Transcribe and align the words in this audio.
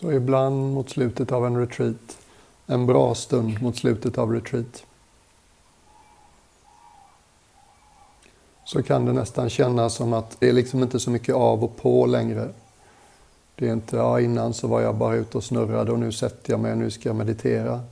Så 0.00 0.12
ibland 0.12 0.74
mot 0.74 0.90
slutet 0.90 1.32
av 1.32 1.46
en 1.46 1.56
retreat, 1.56 2.18
en 2.66 2.86
bra 2.86 3.14
stund 3.14 3.62
mot 3.62 3.76
slutet 3.76 4.18
av 4.18 4.32
retreat, 4.32 4.84
så 8.64 8.82
kan 8.82 9.04
det 9.04 9.12
nästan 9.12 9.50
kännas 9.50 9.94
som 9.94 10.12
att 10.12 10.36
det 10.40 10.48
är 10.48 10.52
liksom 10.52 10.82
inte 10.82 11.00
så 11.00 11.10
mycket 11.10 11.34
av 11.34 11.64
och 11.64 11.76
på 11.76 12.06
längre. 12.06 12.48
Det 13.54 13.68
är 13.68 13.72
inte, 13.72 13.96
ja 13.96 14.20
innan 14.20 14.54
så 14.54 14.68
var 14.68 14.80
jag 14.80 14.94
bara 14.94 15.14
ute 15.14 15.36
och 15.36 15.44
snurrade 15.44 15.92
och 15.92 15.98
nu 15.98 16.12
sätter 16.12 16.52
jag 16.52 16.60
mig 16.60 16.72
och 16.72 16.78
nu 16.78 16.90
ska 16.90 17.08
jag 17.08 17.16
meditera. 17.16 17.82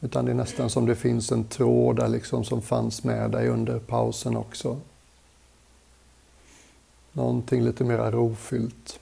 Utan 0.00 0.24
det 0.24 0.30
är 0.30 0.34
nästan 0.34 0.70
som 0.70 0.86
det 0.86 0.96
finns 0.96 1.32
en 1.32 1.44
tråd 1.44 1.96
där 1.96 2.08
liksom 2.08 2.44
som 2.44 2.62
fanns 2.62 3.04
med 3.04 3.30
dig 3.30 3.48
under 3.48 3.78
pausen 3.78 4.36
också. 4.36 4.76
Någonting 7.12 7.62
lite 7.62 7.84
mera 7.84 8.10
rofyllt. 8.10 8.98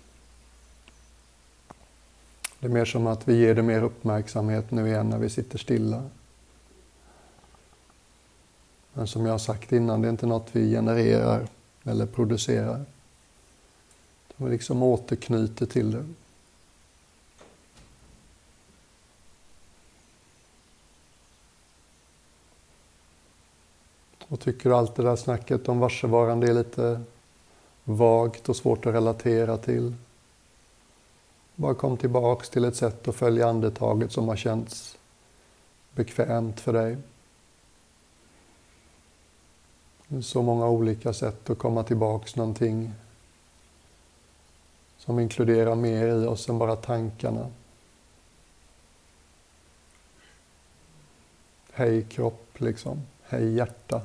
Det 2.61 2.67
är 2.67 2.71
mer 2.71 2.85
som 2.85 3.07
att 3.07 3.29
vi 3.29 3.37
ger 3.37 3.55
det 3.55 3.63
mer 3.63 3.83
uppmärksamhet 3.83 4.71
nu 4.71 4.89
igen 4.89 5.09
när 5.09 5.19
vi 5.19 5.31
sitter 5.31 5.59
stilla. 5.59 6.03
Men 8.93 9.07
som 9.07 9.27
jag 9.27 9.33
har 9.33 9.39
sagt 9.39 9.73
innan, 9.73 10.03
det 10.03 10.09
är 10.09 10.11
inte 10.11 10.27
något 10.27 10.49
vi 10.53 10.71
genererar 10.71 11.49
eller 11.85 12.07
producerar. 12.07 12.85
Vi 14.37 14.51
liksom 14.51 14.83
återknyter 14.83 15.67
till 15.67 15.91
det. 15.91 16.05
Och 24.29 24.41
tycker 24.41 24.71
allt 24.71 24.97
det 24.97 25.03
där 25.03 25.17
snacket 25.17 25.69
om 25.69 25.79
varsevarande 25.79 26.49
är 26.49 26.55
lite 26.55 27.01
vagt 27.85 28.49
och 28.49 28.57
svårt 28.57 28.87
att 28.87 28.95
relatera 28.95 29.57
till. 29.57 29.95
Bara 31.61 31.75
kom 31.75 31.97
tillbaks 31.97 32.51
till 32.51 32.65
ett 32.65 32.77
sätt 32.77 33.09
att 33.09 33.15
följa 33.15 33.49
andetaget 33.49 34.13
som 34.13 34.29
har 34.29 34.37
känts 34.37 34.99
bekvämt 35.93 36.61
för 36.61 36.73
dig. 36.73 36.97
Det 40.09 40.17
är 40.17 40.21
så 40.21 40.43
många 40.43 40.69
olika 40.69 41.13
sätt 41.13 41.51
att 41.51 41.59
komma 41.59 41.83
tillbaks 41.83 42.37
någonting 42.37 42.93
som 44.99 45.19
inkluderar 45.19 45.75
mer 45.75 46.07
i 46.07 46.27
oss 46.27 46.49
än 46.49 46.59
bara 46.59 46.77
tankarna. 46.77 47.51
Hej 51.73 52.03
kropp, 52.03 52.61
liksom. 52.61 53.03
Hej 53.23 53.55
hjärta. 53.55 54.03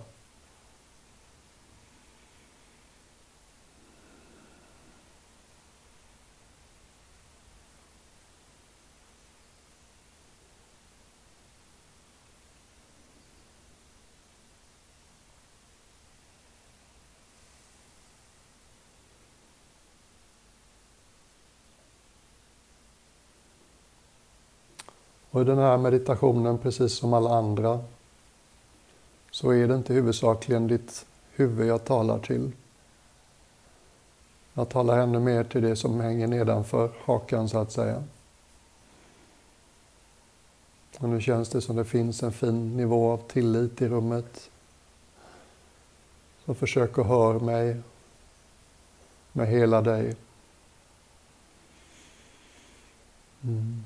Och 25.34 25.42
i 25.42 25.44
den 25.44 25.58
här 25.58 25.78
meditationen, 25.78 26.58
precis 26.58 26.94
som 26.94 27.14
alla 27.14 27.38
andra, 27.38 27.80
så 29.32 29.52
är 29.52 29.68
det 29.68 29.76
inte 29.76 29.94
huvudsakligen 29.94 30.68
ditt 30.68 31.06
huvud 31.32 31.68
jag 31.68 31.86
talar 31.86 32.20
till. 32.20 32.52
Jag 34.54 34.70
talar 34.70 35.00
ännu 35.00 35.20
mer 35.20 35.44
till 35.44 35.62
det 35.62 35.76
som 35.76 36.00
hänger 36.00 36.28
nedanför 36.28 36.92
hakan, 37.06 37.50
så 37.50 37.58
att 37.58 37.72
säga. 37.72 38.04
Och 40.98 41.10
nu 41.10 41.22
känns 41.22 41.50
det 41.50 41.62
som 41.62 41.76
det 41.76 41.86
finns 41.86 42.24
en 42.24 42.34
fin 42.34 42.78
nivå 42.78 43.12
av 43.12 43.18
tillit 43.28 43.82
i 43.82 43.88
rummet. 43.88 44.50
Så 46.46 46.54
försök 46.54 46.98
att 46.98 47.08
höra 47.08 47.40
mig 47.40 47.78
med 49.32 49.48
hela 49.48 49.82
dig. 49.82 50.16
Mm. 53.44 53.84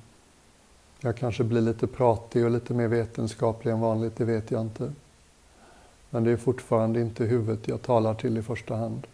Jag 1.01 1.17
kanske 1.17 1.43
blir 1.43 1.61
lite 1.61 1.87
pratig 1.87 2.45
och 2.45 2.51
lite 2.51 2.73
mer 2.73 2.87
vetenskaplig 2.87 3.71
än 3.71 3.79
vanligt, 3.79 4.15
det 4.15 4.25
vet 4.25 4.51
jag 4.51 4.61
inte. 4.61 4.93
Men 6.09 6.23
det 6.23 6.31
är 6.31 6.37
fortfarande 6.37 7.01
inte 7.01 7.23
huvudet 7.23 7.67
jag 7.67 7.81
talar 7.81 8.13
till 8.13 8.37
i 8.37 8.41
första 8.41 8.75
hand. 8.75 9.07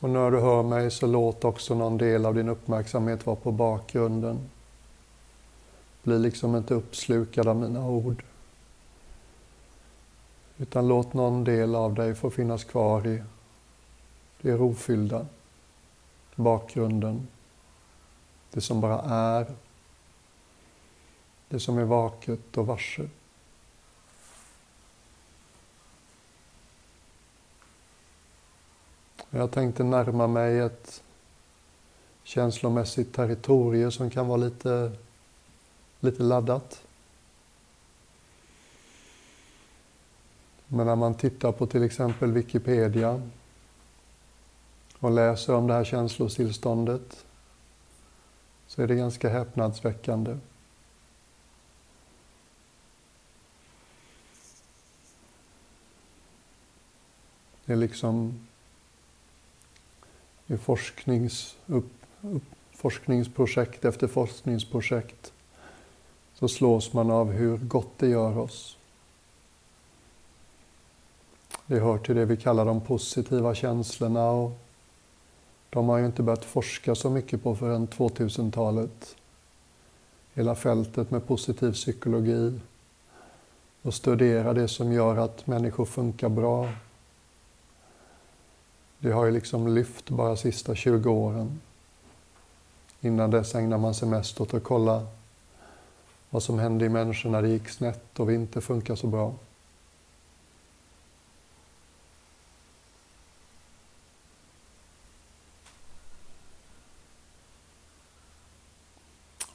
Och 0.00 0.10
när 0.10 0.30
du 0.30 0.40
hör 0.40 0.62
mig 0.62 0.90
så 0.90 1.06
låt 1.06 1.44
också 1.44 1.74
någon 1.74 1.98
del 1.98 2.26
av 2.26 2.34
din 2.34 2.48
uppmärksamhet 2.48 3.26
vara 3.26 3.36
på 3.36 3.52
bakgrunden. 3.52 4.38
Bli 6.02 6.18
liksom 6.18 6.56
inte 6.56 6.74
uppslukad 6.74 7.48
av 7.48 7.56
mina 7.56 7.88
ord. 7.88 8.22
Utan 10.58 10.88
låt 10.88 11.14
någon 11.14 11.44
del 11.44 11.74
av 11.74 11.94
dig 11.94 12.14
få 12.14 12.30
finnas 12.30 12.64
kvar 12.64 13.06
i 13.06 13.22
det 14.40 14.52
rofyllda, 14.52 15.26
bakgrunden, 16.34 17.28
det 18.50 18.60
som 18.60 18.80
bara 18.80 19.00
är, 19.02 19.46
det 21.48 21.60
som 21.60 21.78
är 21.78 21.84
vaket 21.84 22.56
och 22.56 22.66
varse. 22.66 23.08
Jag 29.30 29.50
tänkte 29.50 29.84
närma 29.84 30.26
mig 30.26 30.58
ett 30.58 31.02
känslomässigt 32.22 33.14
territorium 33.14 33.90
som 33.92 34.10
kan 34.10 34.28
vara 34.28 34.36
lite, 34.36 34.92
lite 36.00 36.22
laddat. 36.22 36.87
Men 40.68 40.86
när 40.86 40.96
man 40.96 41.14
tittar 41.14 41.52
på 41.52 41.66
till 41.66 41.82
exempel 41.82 42.32
Wikipedia 42.32 43.22
och 44.98 45.10
läser 45.10 45.54
om 45.54 45.66
det 45.66 45.74
här 45.74 45.84
känslotillståndet 45.84 47.24
så 48.66 48.82
är 48.82 48.86
det 48.86 48.94
ganska 48.94 49.28
häpnadsväckande. 49.28 50.38
Det 57.64 57.72
är 57.72 57.76
liksom 57.76 58.46
i 60.46 60.56
forsknings, 60.56 61.56
upp, 61.66 61.92
upp, 62.22 62.42
forskningsprojekt 62.72 63.84
efter 63.84 64.06
forskningsprojekt 64.06 65.32
så 66.34 66.48
slås 66.48 66.92
man 66.92 67.10
av 67.10 67.32
hur 67.32 67.56
gott 67.58 67.98
det 67.98 68.08
gör 68.08 68.38
oss. 68.38 68.77
Det 71.70 71.80
hör 71.80 71.98
till 71.98 72.16
det 72.16 72.24
vi 72.24 72.36
kallar 72.36 72.64
de 72.64 72.80
positiva 72.80 73.54
känslorna 73.54 74.30
och 74.30 74.58
de 75.70 75.88
har 75.88 75.98
ju 75.98 76.06
inte 76.06 76.22
börjat 76.22 76.44
forska 76.44 76.94
så 76.94 77.10
mycket 77.10 77.42
på 77.42 77.56
förrän 77.56 77.88
2000-talet. 77.88 79.16
Hela 80.34 80.54
fältet 80.54 81.10
med 81.10 81.26
positiv 81.26 81.72
psykologi 81.72 82.60
och 83.82 83.94
studera 83.94 84.52
det 84.52 84.68
som 84.68 84.92
gör 84.92 85.16
att 85.16 85.46
människor 85.46 85.84
funkar 85.84 86.28
bra. 86.28 86.68
Det 88.98 89.10
har 89.10 89.24
ju 89.24 89.30
liksom 89.30 89.74
lyft 89.74 90.10
bara 90.10 90.36
sista 90.36 90.74
20 90.74 91.10
åren. 91.10 91.60
Innan 93.00 93.30
dess 93.30 93.54
ägnar 93.54 93.78
man 93.78 93.94
sig 93.94 94.08
mest 94.08 94.40
åt 94.40 94.54
att 94.54 94.64
kolla 94.64 95.06
vad 96.30 96.42
som 96.42 96.58
hände 96.58 96.84
i 96.84 96.88
människor 96.88 97.30
när 97.30 97.42
det 97.42 97.48
gick 97.48 97.68
snett 97.68 98.20
och 98.20 98.30
vi 98.30 98.34
inte 98.34 98.60
funkar 98.60 98.96
så 98.96 99.06
bra. 99.06 99.34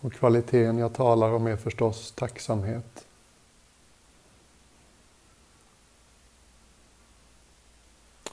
Och 0.04 0.14
kvaliteten 0.14 0.78
jag 0.78 0.94
talar 0.94 1.32
om 1.32 1.48
är 1.48 1.56
förstås 1.56 2.12
tacksamhet. 2.12 3.06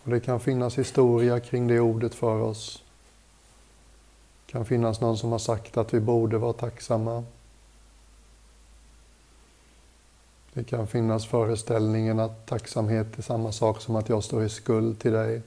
Och 0.02 0.11
det 0.11 0.20
kan 0.20 0.40
finnas 0.40 0.78
historia 0.78 1.40
kring 1.40 1.67
det 1.67 1.81
ordet 1.81 2.14
för 2.14 2.40
oss. 2.40 2.82
Det 4.46 4.52
kan 4.52 4.64
finnas 4.64 5.00
någon 5.00 5.19
som 5.19 5.32
har 5.32 5.38
sagt 5.38 5.76
att 5.76 5.94
vi 5.94 6.00
borde 6.00 6.38
vara 6.38 6.52
tacksamma. 6.52 7.25
Det 10.52 10.64
kan 10.64 10.87
finnas 10.87 11.26
föreställningen 11.26 12.20
att 12.20 12.46
tacksamhet 12.46 13.19
är 13.19 13.22
samma 13.22 13.52
sak 13.52 13.81
som 13.81 13.96
att 13.96 14.08
jag 14.08 14.25
står 14.25 14.44
i 14.44 14.49
skuld 14.49 14.99
till 14.99 15.12
dig. 15.12 15.43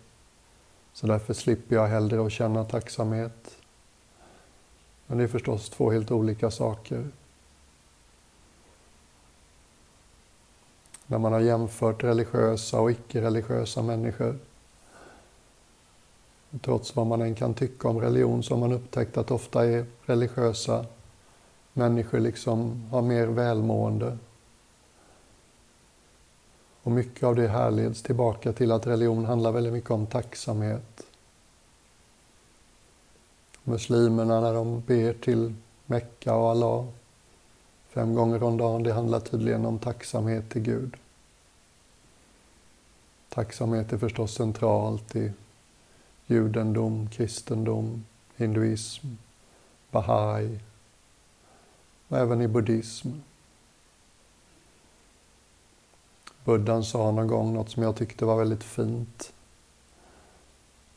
Så 0.93 1.07
därför 1.07 1.33
slipper 1.33 1.75
jag 1.75 1.87
hellre 1.87 2.25
att 2.25 2.31
känna 2.31 2.65
tacksamhet. 2.65 3.57
Men 5.07 5.17
det 5.17 5.23
är 5.23 5.27
förstås 5.27 5.69
två 5.69 5.91
helt 5.91 6.11
olika 6.11 6.51
saker. 6.51 7.07
När 11.07 11.17
man 11.17 11.33
har 11.33 11.39
jämfört 11.39 12.03
religiösa 12.03 12.79
och 12.79 12.91
icke-religiösa 12.91 13.81
människor. 13.81 14.39
Trots 16.61 16.95
vad 16.95 17.07
man 17.07 17.21
än 17.21 17.35
kan 17.35 17.53
tycka 17.53 17.87
om 17.87 18.01
religion 18.01 18.43
så 18.43 18.53
har 18.53 18.59
man 18.59 18.71
upptäckt 18.71 19.17
att 19.17 19.31
ofta 19.31 19.65
är 19.65 19.85
religiösa 20.05 20.85
människor 21.73 22.19
liksom 22.19 22.87
har 22.91 23.01
mer 23.01 23.27
välmående. 23.27 24.17
Och 26.83 26.91
mycket 26.91 27.23
av 27.23 27.35
det 27.35 27.47
härleds 27.47 28.03
tillbaka 28.03 28.53
till 28.53 28.71
att 28.71 28.87
religion 28.87 29.25
handlar 29.25 29.51
väldigt 29.51 29.73
mycket 29.73 29.91
om 29.91 30.07
tacksamhet. 30.07 31.12
Muslimerna 33.63 34.41
när 34.41 34.53
de 34.53 34.81
ber 34.81 35.13
till 35.13 35.53
Mecka 35.85 36.35
och 36.35 36.49
Allah 36.49 36.87
fem 37.89 38.15
gånger 38.15 38.43
om 38.43 38.57
dagen, 38.57 38.83
det 38.83 38.93
handlar 38.93 39.19
tydligen 39.19 39.65
om 39.65 39.79
tacksamhet 39.79 40.49
till 40.49 40.61
Gud. 40.61 40.95
Tacksamhet 43.29 43.93
är 43.93 43.97
förstås 43.97 44.33
centralt 44.33 45.15
i 45.15 45.31
judendom, 46.27 47.09
kristendom, 47.09 48.05
hinduism, 48.35 49.07
bahai 49.91 50.59
och 52.07 52.17
även 52.17 52.41
i 52.41 52.47
buddhism. 52.47 53.09
Buddhan 56.43 56.83
sa 56.83 57.11
någon 57.11 57.27
gång 57.27 57.53
något 57.53 57.69
som 57.69 57.83
jag 57.83 57.95
tyckte 57.95 58.25
var 58.25 58.37
väldigt 58.37 58.63
fint. 58.63 59.33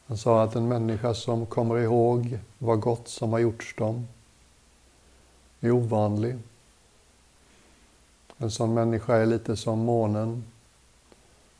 Han 0.06 0.18
sa 0.18 0.42
att 0.42 0.54
en 0.54 0.68
människa 0.68 1.14
som 1.14 1.46
kommer 1.46 1.78
ihåg 1.78 2.38
vad 2.58 2.80
gott 2.80 3.08
som 3.08 3.32
har 3.32 3.38
gjorts 3.38 3.74
dem 3.76 4.08
är 5.60 5.70
ovanlig. 5.70 6.38
En 8.38 8.50
sån 8.50 8.74
människa 8.74 9.16
är 9.16 9.26
lite 9.26 9.56
som 9.56 9.78
månen, 9.78 10.44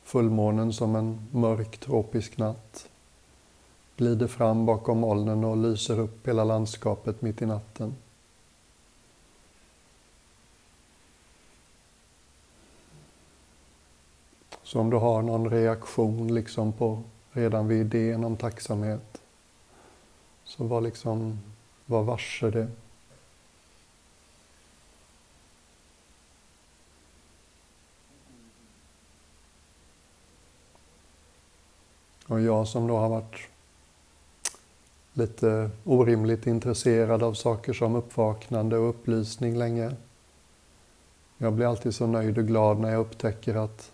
fullmånen 0.03 0.73
som 0.73 0.95
en 0.95 1.27
mörk 1.31 1.77
tropisk 1.77 2.37
natt. 2.37 2.89
Glider 3.97 4.27
fram 4.27 4.65
bakom 4.65 4.99
molnen 4.99 5.43
och 5.43 5.57
lyser 5.57 5.99
upp 5.99 6.27
hela 6.27 6.43
landskapet 6.43 7.21
mitt 7.21 7.41
i 7.41 7.45
natten. 7.45 7.95
Så 14.63 14.79
om 14.79 14.89
du 14.89 14.97
har 14.97 15.21
någon 15.21 15.49
reaktion 15.49 16.35
liksom 16.35 16.73
på 16.73 17.03
redan 17.37 17.67
vid 17.67 17.81
idén 17.81 18.23
om 18.23 18.37
tacksamhet, 18.37 19.21
så 20.43 20.63
var 20.63 20.81
liksom, 20.81 21.39
var 21.85 22.03
varse 22.03 22.49
det. 22.49 22.67
Och 32.27 32.41
jag 32.41 32.67
som 32.67 32.87
då 32.87 32.97
har 32.97 33.09
varit 33.09 33.39
lite 35.13 35.69
orimligt 35.83 36.47
intresserad 36.47 37.23
av 37.23 37.33
saker 37.33 37.73
som 37.73 37.95
uppvaknande 37.95 38.77
och 38.77 38.89
upplysning 38.89 39.57
länge. 39.57 39.95
Jag 41.37 41.53
blir 41.53 41.65
alltid 41.65 41.95
så 41.95 42.07
nöjd 42.07 42.37
och 42.37 42.47
glad 42.47 42.79
när 42.79 42.91
jag 42.91 43.01
upptäcker 43.01 43.55
att 43.55 43.91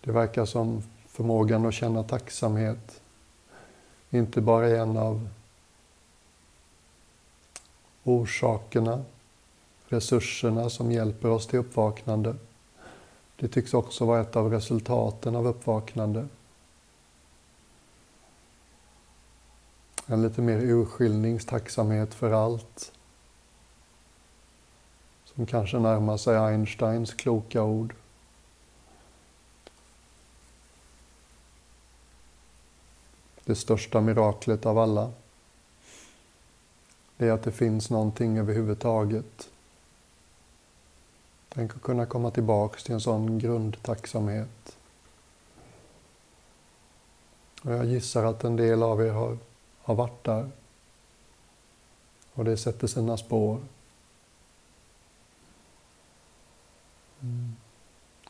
det 0.00 0.12
verkar 0.12 0.44
som 0.44 0.82
förmågan 1.14 1.66
att 1.66 1.74
känna 1.74 2.02
tacksamhet 2.02 3.00
inte 4.10 4.40
bara 4.40 4.68
är 4.68 4.74
en 4.74 4.96
av 4.96 5.28
orsakerna, 8.04 9.04
resurserna 9.88 10.70
som 10.70 10.92
hjälper 10.92 11.28
oss 11.30 11.46
till 11.46 11.58
uppvaknande. 11.58 12.36
Det 13.36 13.48
tycks 13.48 13.74
också 13.74 14.04
vara 14.04 14.20
ett 14.20 14.36
av 14.36 14.50
resultaten 14.50 15.36
av 15.36 15.46
uppvaknande. 15.46 16.28
En 20.06 20.22
lite 20.22 20.42
mer 20.42 20.58
urskiljningstacksamhet 20.58 22.14
för 22.14 22.32
allt. 22.32 22.92
Som 25.24 25.46
kanske 25.46 25.78
närmar 25.78 26.16
sig 26.16 26.36
Einsteins 26.36 27.14
kloka 27.14 27.62
ord. 27.62 27.94
Det 33.44 33.54
största 33.54 34.00
miraklet 34.00 34.66
av 34.66 34.78
alla. 34.78 35.12
Det 37.16 37.26
är 37.28 37.32
att 37.32 37.42
det 37.42 37.52
finns 37.52 37.90
någonting 37.90 38.38
överhuvudtaget. 38.38 39.50
Tänk 41.48 41.76
att 41.76 41.82
kunna 41.82 42.06
komma 42.06 42.30
tillbaks 42.30 42.84
till 42.84 42.94
en 42.94 43.00
sån 43.00 43.38
grundtacksamhet. 43.38 44.76
Och 47.62 47.72
jag 47.72 47.84
gissar 47.84 48.24
att 48.24 48.44
en 48.44 48.56
del 48.56 48.82
av 48.82 49.02
er 49.02 49.10
har 49.10 49.38
har 49.84 49.94
varit 49.94 50.24
där. 50.24 50.50
Och 52.32 52.44
det 52.44 52.56
sätter 52.56 52.86
sina 52.86 53.16
spår. 53.16 53.60
Mm. 57.20 57.56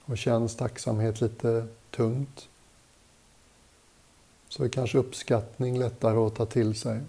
Och 0.05 0.19
känns 0.19 0.57
tacksamhet 0.57 1.21
lite 1.21 1.67
tungt 1.91 2.49
så 4.57 4.65
är 4.65 4.69
kanske 4.69 4.99
uppskattning 4.99 5.79
lättare 5.79 6.19
att 6.19 6.35
ta 6.35 6.47
till 6.47 6.75
sig. 6.75 7.01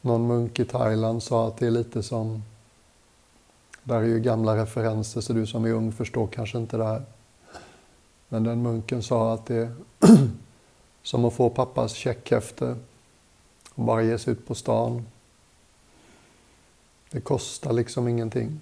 Någon 0.00 0.26
munk 0.26 0.60
i 0.60 0.64
Thailand 0.64 1.22
sa 1.22 1.48
att 1.48 1.56
det 1.56 1.66
är 1.66 1.70
lite 1.70 2.02
som... 2.02 2.42
Där 3.82 3.96
är 3.96 4.02
ju 4.02 4.20
gamla 4.20 4.56
referenser 4.56 5.20
så 5.20 5.32
du 5.32 5.46
som 5.46 5.64
är 5.64 5.72
ung 5.72 5.92
förstår 5.92 6.26
kanske 6.26 6.58
inte 6.58 6.76
det 6.76 6.84
här. 6.84 7.02
Men 8.28 8.44
den 8.44 8.62
munken 8.62 9.02
sa 9.02 9.34
att 9.34 9.46
det 9.46 9.56
är 9.56 9.72
som 11.02 11.24
att 11.24 11.34
få 11.34 11.50
pappas 11.50 11.92
checkhäfte 11.92 12.76
och 13.74 13.84
bara 13.84 14.02
ge 14.02 14.18
sig 14.18 14.32
ut 14.32 14.46
på 14.46 14.54
stan. 14.54 15.06
Det 17.10 17.20
kostar 17.20 17.72
liksom 17.72 18.08
ingenting. 18.08 18.60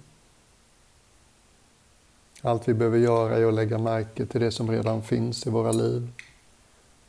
Allt 2.45 2.67
vi 2.67 2.73
behöver 2.73 2.97
göra 2.97 3.37
är 3.37 3.45
att 3.45 3.53
lägga 3.53 3.77
märke 3.77 4.25
till 4.25 4.41
det 4.41 4.51
som 4.51 4.71
redan 4.71 5.03
finns 5.03 5.47
i 5.47 5.49
våra 5.49 5.71
liv. 5.71 6.11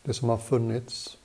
Det 0.03 0.15
som 0.15 0.29
har 0.29 0.37
funnits. 0.37 1.17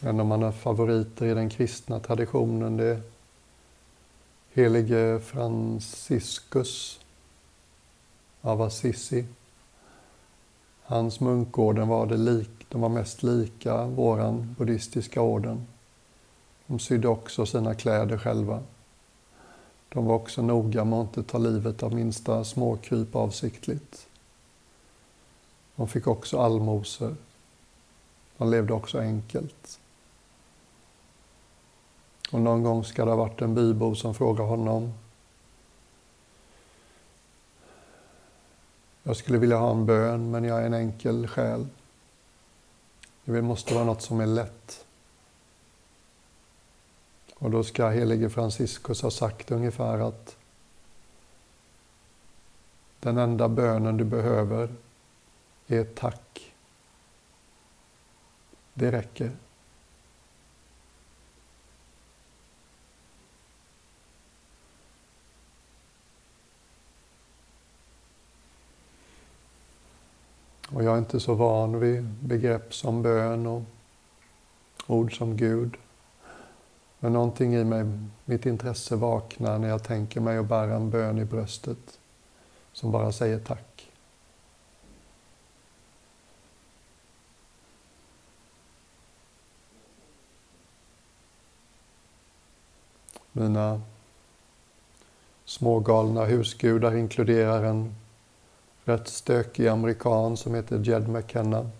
En 0.00 0.20
av 0.20 0.26
mina 0.26 0.52
favoriter 0.52 1.26
i 1.26 1.34
den 1.34 1.50
kristna 1.50 2.00
traditionen 2.00 2.76
det 2.76 2.84
är 2.84 3.02
helige 4.50 5.20
Franciscus 5.20 7.00
av 8.40 8.62
Assisi. 8.62 9.24
Hans 10.82 11.20
munkorden 11.20 11.88
var, 11.88 12.06
det 12.06 12.16
lik, 12.16 12.66
de 12.68 12.80
var 12.80 12.88
mest 12.88 13.22
lika 13.22 13.84
våran 13.84 14.54
buddhistiska 14.58 15.22
orden. 15.22 15.66
De 16.70 16.78
sydde 16.78 17.08
också 17.08 17.46
sina 17.46 17.74
kläder 17.74 18.18
själva. 18.18 18.62
De 19.88 20.06
var 20.06 20.14
också 20.14 20.42
noga 20.42 20.84
med 20.84 20.98
att 20.98 21.06
inte 21.06 21.22
ta 21.22 21.38
livet 21.38 21.82
av 21.82 21.94
minsta 21.94 22.44
småkryp 22.44 23.16
avsiktligt. 23.16 24.06
De 25.76 25.88
fick 25.88 26.06
också 26.06 26.38
allmosor. 26.40 27.16
De 28.36 28.50
levde 28.50 28.72
också 28.72 28.98
enkelt. 28.98 29.80
Och 32.32 32.40
någon 32.40 32.62
gång 32.62 32.84
ska 32.84 33.04
det 33.04 33.10
ha 33.10 33.16
varit 33.16 33.42
en 33.42 33.54
bybo 33.54 33.94
som 33.94 34.14
frågade 34.14 34.48
honom 34.48 34.92
Jag 39.02 39.16
skulle 39.16 39.38
vilja 39.38 39.56
ha 39.56 39.70
en 39.70 39.86
bön, 39.86 40.30
men 40.30 40.44
jag 40.44 40.62
är 40.62 40.66
en 40.66 40.74
enkel 40.74 41.26
själ. 41.26 41.66
Det 43.24 43.42
måste 43.42 43.74
vara 43.74 43.84
något 43.84 44.02
som 44.02 44.20
är 44.20 44.26
lätt. 44.26 44.84
Och 47.40 47.50
då 47.50 47.64
ska 47.64 47.88
helige 47.88 48.30
Franciscus 48.30 49.02
ha 49.02 49.10
sagt 49.10 49.50
ungefär 49.50 49.98
att 49.98 50.36
den 53.00 53.18
enda 53.18 53.48
bönen 53.48 53.96
du 53.96 54.04
behöver 54.04 54.74
är 55.66 55.84
tack. 55.84 56.54
Det 58.74 58.92
räcker. 58.92 59.30
Och 70.72 70.84
jag 70.84 70.94
är 70.94 70.98
inte 70.98 71.20
så 71.20 71.34
van 71.34 71.80
vid 71.80 72.02
begrepp 72.04 72.74
som 72.74 73.02
bön 73.02 73.46
och 73.46 73.62
ord 74.86 75.18
som 75.18 75.36
Gud. 75.36 75.76
Men 77.00 77.12
någonting 77.12 77.54
i 77.54 77.64
mig, 77.64 77.84
mitt 78.24 78.46
intresse 78.46 78.96
vaknar 78.96 79.58
när 79.58 79.68
jag 79.68 79.82
tänker 79.82 80.20
mig 80.20 80.38
att 80.38 80.46
bära 80.46 80.74
en 80.74 80.90
bön 80.90 81.18
i 81.18 81.24
bröstet 81.24 81.98
som 82.72 82.92
bara 82.92 83.12
säger 83.12 83.38
tack. 83.38 83.90
Mina 93.32 93.80
smågalna 95.44 96.24
husgudar 96.24 96.96
inkluderar 96.96 97.64
en 97.64 97.94
rätt 98.84 99.08
stökig 99.08 99.66
amerikan 99.66 100.36
som 100.36 100.54
heter 100.54 100.78
Jed 100.78 101.08
McKenna. 101.08 101.70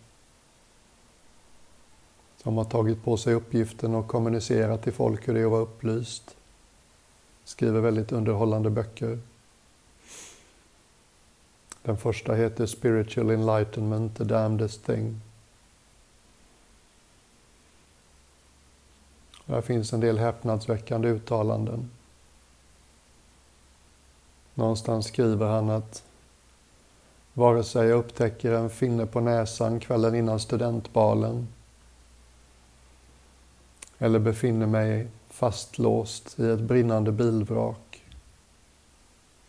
Som 2.42 2.56
har 2.56 2.64
tagit 2.64 3.04
på 3.04 3.16
sig 3.16 3.34
uppgiften 3.34 3.94
att 3.94 4.08
kommunicera 4.08 4.78
till 4.78 4.92
folk 4.92 5.28
hur 5.28 5.34
det 5.34 5.40
är 5.40 5.44
att 5.44 5.50
vara 5.50 5.62
upplyst. 5.62 6.36
Skriver 7.44 7.80
väldigt 7.80 8.12
underhållande 8.12 8.70
böcker. 8.70 9.18
Den 11.82 11.98
första 11.98 12.34
heter 12.34 12.66
Spiritual 12.66 13.30
Enlightenment, 13.30 14.16
the 14.16 14.24
damnedest 14.24 14.86
thing. 14.86 15.20
Där 19.46 19.60
finns 19.60 19.92
en 19.92 20.00
del 20.00 20.18
häpnadsväckande 20.18 21.08
uttalanden. 21.08 21.90
Någonstans 24.54 25.06
skriver 25.06 25.46
han 25.46 25.70
att 25.70 26.04
vare 27.32 27.64
sig 27.64 27.88
jag 27.88 27.98
upptäcker 27.98 28.52
en 28.52 28.70
finne 28.70 29.06
på 29.06 29.20
näsan 29.20 29.80
kvällen 29.80 30.14
innan 30.14 30.40
studentbalen 30.40 31.48
eller 34.02 34.18
befinner 34.18 34.66
mig 34.66 35.08
fastlåst 35.28 36.38
i 36.38 36.50
ett 36.50 36.60
brinnande 36.60 37.12
bilvrak 37.12 38.02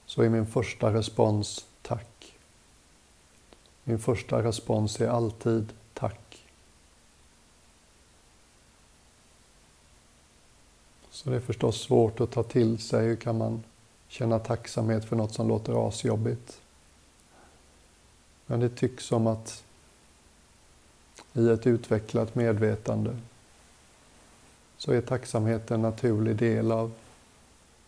så 0.05 0.21
är 0.21 0.29
min 0.29 0.45
första 0.45 0.93
respons 0.93 1.65
tack. 1.81 2.37
Min 3.83 3.99
första 3.99 4.43
respons 4.43 5.01
är 5.01 5.07
alltid 5.07 5.73
tack. 5.93 6.45
Så 11.11 11.29
det 11.29 11.35
är 11.35 11.39
förstås 11.39 11.81
svårt 11.81 12.19
att 12.19 12.31
ta 12.31 12.43
till 12.43 12.77
sig. 12.77 13.05
Hur 13.05 13.15
kan 13.15 13.37
man 13.37 13.63
känna 14.07 14.39
tacksamhet 14.39 15.05
för 15.05 15.15
något 15.15 15.33
som 15.33 15.47
låter 15.47 15.87
asjobbigt? 15.87 16.61
Men 18.45 18.59
det 18.59 18.69
tycks 18.69 19.05
som 19.05 19.27
att 19.27 19.63
i 21.33 21.49
ett 21.49 21.67
utvecklat 21.67 22.35
medvetande 22.35 23.17
så 24.81 24.91
är 24.91 25.01
tacksamhet 25.01 25.71
en 25.71 25.81
naturlig 25.81 26.35
del 26.35 26.71
av 26.71 26.91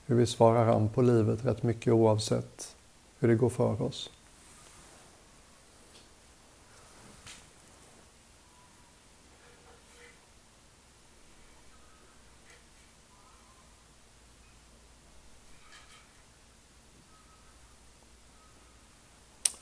hur 0.05 0.15
vi 0.15 0.25
svarar 0.25 0.67
an 0.67 0.89
på 0.89 1.01
livet 1.01 1.45
rätt 1.45 1.63
mycket 1.63 1.93
oavsett 1.93 2.75
hur 3.19 3.27
det 3.27 3.35
går 3.35 3.49
för 3.49 3.81
oss. 3.81 4.09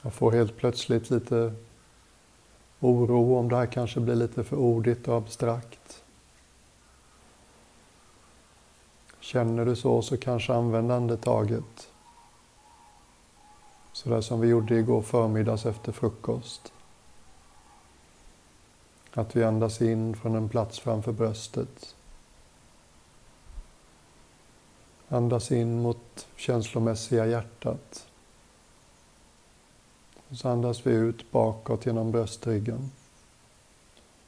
Jag 0.02 0.14
får 0.14 0.32
helt 0.32 0.58
plötsligt 0.58 1.10
lite 1.10 1.54
oro 2.80 3.38
om 3.38 3.50
det 3.50 3.56
här 3.56 3.66
kanske 3.66 4.00
blir 4.00 4.16
lite 4.16 4.44
för 4.44 4.56
ordigt 4.56 5.08
och 5.08 5.18
abstrakt. 5.18 6.01
Känner 9.32 9.66
du 9.66 9.76
så, 9.76 10.02
så 10.02 10.18
kanske 10.18 10.54
använd 10.54 10.92
andetaget. 10.92 11.90
Sådär 13.94 14.22
som 14.22 14.40
vi 14.40 14.48
gjorde 14.48 14.76
igår 14.76 15.02
förmiddags 15.02 15.66
efter 15.66 15.92
frukost. 15.92 16.74
Att 19.14 19.36
vi 19.36 19.44
andas 19.44 19.82
in 19.82 20.16
från 20.16 20.36
en 20.36 20.50
plats 20.50 20.80
framför 20.80 21.12
bröstet. 21.12 21.96
Andas 25.08 25.52
in 25.52 25.82
mot 25.82 26.28
känslomässiga 26.36 27.26
hjärtat. 27.26 28.08
Och 30.30 30.38
så 30.38 30.50
andas 30.50 30.88
vi 30.88 30.92
ut 30.92 31.32
bakåt 31.32 31.86
genom 31.86 32.12
bröstryggen. 32.12 32.92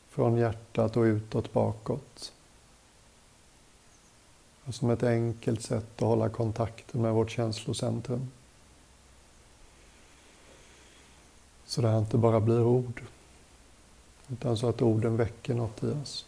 Från 0.10 0.38
hjärtat 0.38 0.98
och 0.98 1.04
utåt 1.04 1.54
bakåt. 1.54 2.33
Som 4.70 4.89
ett 4.89 5.03
enkelt 5.03 5.62
sätt 5.62 5.86
att 5.96 6.08
hålla 6.08 6.29
kontakten 6.29 7.01
med 7.01 7.13
vårt 7.13 7.32
känslocentrum. 7.32 8.32
Så 11.65 11.82
det 11.82 11.88
här 11.88 12.00
inte 12.00 12.17
bara 12.17 12.39
blir 12.39 12.62
ord, 12.62 13.01
utan 14.29 14.58
så 14.58 14.70
att 14.70 14.82
orden 14.82 15.17
väcker 15.17 15.53
något 15.53 15.84
i 15.84 15.88
oss. 15.88 16.25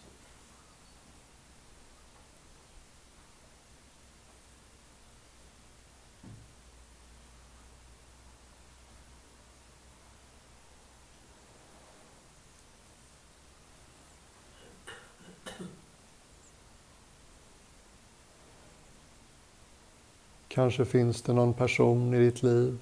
Kanske 20.55 20.85
finns 20.85 21.21
det 21.21 21.33
någon 21.33 21.53
person 21.53 22.13
i 22.13 22.19
ditt 22.19 22.43
liv. 22.43 22.79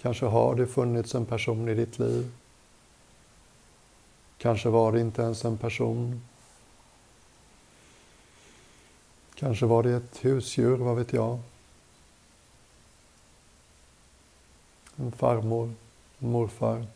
Kanske 0.00 0.26
har 0.26 0.54
det 0.54 0.66
funnits 0.66 1.14
en 1.14 1.26
person 1.26 1.68
i 1.68 1.74
ditt 1.74 1.98
liv. 1.98 2.32
Kanske 4.38 4.68
var 4.68 4.92
det 4.92 5.00
inte 5.00 5.22
ens 5.22 5.44
en 5.44 5.58
person. 5.58 6.22
Kanske 9.34 9.66
var 9.66 9.82
det 9.82 9.90
ett 9.90 10.24
husdjur, 10.24 10.76
vad 10.76 10.96
vet 10.96 11.12
jag. 11.12 11.38
En 14.96 15.12
farmor, 15.12 15.74
en 16.18 16.30
morfar, 16.30 16.86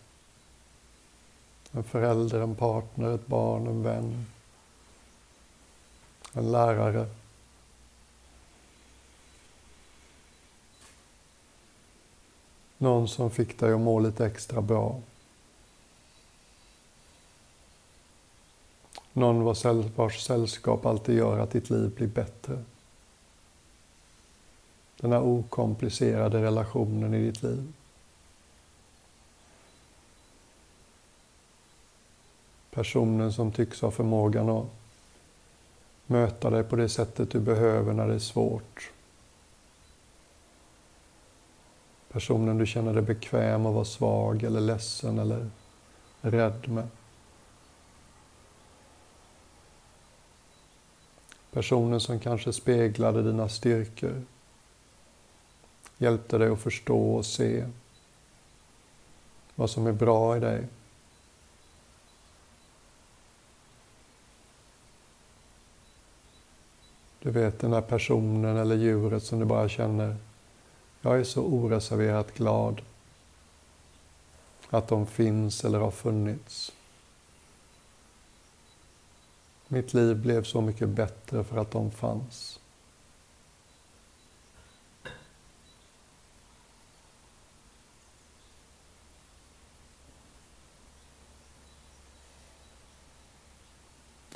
en 1.73 1.85
förälder, 1.85 2.41
en 2.41 2.55
partner, 2.55 3.15
ett 3.15 3.27
barn, 3.27 3.67
en 3.67 3.83
vän, 3.83 4.27
en 6.33 6.53
lärare. 6.53 7.07
Någon 12.83 13.09
som 13.09 13.31
fick 13.31 13.59
dig 13.59 13.73
att 13.73 13.81
må 13.81 13.99
lite 13.99 14.27
extra 14.27 14.61
bra. 14.61 15.01
Någon 19.13 19.45
vars 19.97 20.25
sällskap 20.25 20.87
alltid 20.87 21.17
gör 21.17 21.39
att 21.39 21.51
ditt 21.51 21.71
liv 21.71 21.95
blir 21.97 22.07
bättre. 22.07 22.65
Den 25.01 25.13
här 25.13 25.23
okomplicerade 25.23 26.43
relationen 26.43 27.15
i 27.15 27.27
ditt 27.27 27.43
liv. 27.43 27.73
Personen 32.71 33.33
som 33.33 33.53
tycks 33.53 33.81
ha 33.81 33.91
förmågan 33.91 34.49
att 34.49 34.67
möta 36.07 36.51
dig 36.51 36.65
på 36.65 36.77
det 36.77 36.89
sättet 36.89 37.31
du 37.31 37.41
behöver 37.41 37.93
när 37.93 38.09
det 38.09 38.15
är 38.15 38.19
svårt. 38.19 38.91
Personen 42.13 42.59
du 42.59 42.67
känner 42.67 42.95
dig 42.95 43.03
bekväm 43.03 43.67
att 43.67 43.75
vara 43.75 43.85
svag 43.85 44.43
eller 44.43 44.61
ledsen 44.61 45.19
eller 45.19 45.51
rädd 46.21 46.69
med. 46.69 46.89
Personen 51.51 52.01
som 52.01 52.21
kanske 52.21 52.53
speglade 52.53 53.23
dina 53.23 53.49
styrkor. 53.49 54.23
Hjälpte 55.99 56.39
dig 56.39 56.49
att 56.49 56.61
förstå 56.61 57.15
och 57.15 57.27
se 57.27 57.67
vad 59.55 59.71
som 59.71 59.87
är 59.87 59.93
bra 59.93 60.37
i 60.37 60.41
dig. 60.41 60.67
Du 67.23 67.31
vet 67.31 67.59
den 67.59 67.73
här 67.73 67.81
personen 67.81 68.57
eller 68.57 68.77
djuret 68.77 69.23
som 69.23 69.39
du 69.39 69.45
bara 69.45 69.69
känner 69.69 70.17
jag 71.01 71.21
är 71.21 71.25
så 71.25 71.43
oreserverat 71.43 72.35
glad 72.35 72.83
att 74.71 74.89
de 74.89 75.07
finns 75.07 75.65
eller 75.65 75.79
har 75.79 75.91
funnits. 75.91 76.73
Mitt 79.69 79.95
liv 79.95 80.17
blev 80.17 80.45
så 80.45 80.61
mycket 80.61 80.89
bättre 80.89 81.45
för 81.45 81.57
att 81.57 81.71
de 81.71 81.91
fanns. 81.91 82.61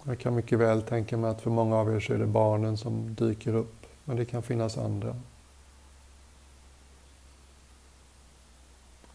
Jag 0.07 0.19
kan 0.19 0.35
mycket 0.35 0.59
väl 0.59 0.83
tänka 0.83 1.17
mig 1.17 1.31
att 1.31 1.41
för 1.41 1.51
många 1.51 1.77
av 1.77 1.95
er 1.95 2.01
så 2.01 2.13
är 2.13 2.19
det 2.19 2.27
barnen 2.27 2.77
som 2.77 3.15
dyker 3.15 3.55
upp, 3.55 3.87
men 4.05 4.17
det 4.17 4.25
kan 4.25 4.43
finnas 4.43 4.79
andra. 4.79 5.17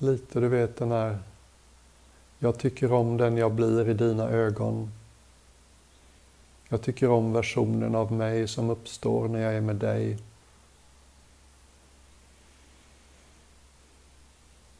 Lite, 0.01 0.39
du 0.39 0.47
vet 0.47 0.77
den 0.77 0.91
här, 0.91 1.19
jag 2.39 2.59
tycker 2.59 2.91
om 2.93 3.17
den 3.17 3.37
jag 3.37 3.53
blir 3.53 3.89
i 3.89 3.93
dina 3.93 4.29
ögon. 4.29 4.91
Jag 6.69 6.81
tycker 6.81 7.09
om 7.09 7.33
versionen 7.33 7.95
av 7.95 8.11
mig 8.11 8.47
som 8.47 8.69
uppstår 8.69 9.27
när 9.27 9.39
jag 9.39 9.53
är 9.53 9.61
med 9.61 9.75
dig. 9.75 10.17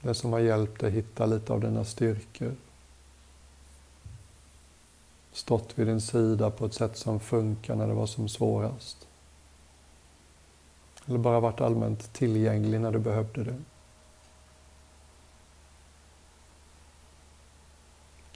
Det 0.02 0.14
som 0.14 0.34
har 0.34 0.40
hjälpt 0.40 0.82
dig 0.82 0.92
hitta 0.92 1.26
lite 1.26 1.54
av 1.54 1.62
dina 1.62 1.86
styrkor. 1.86 2.56
Stått 5.32 5.80
vid 5.80 5.88
din 5.88 6.02
sida 6.02 6.52
på 6.52 6.66
ett 6.66 6.74
sätt 6.74 6.98
som 6.98 7.20
funkar 7.20 7.76
när 7.76 7.88
det 7.88 7.94
var 7.94 8.08
som 8.08 8.30
svårast. 8.30 9.08
Eller 11.06 11.18
bara 11.18 11.40
varit 11.40 11.62
allmänt 11.62 12.14
tillgänglig 12.14 12.82
när 12.82 12.92
du 12.92 13.00
behövde 13.00 13.44
det. 13.44 13.56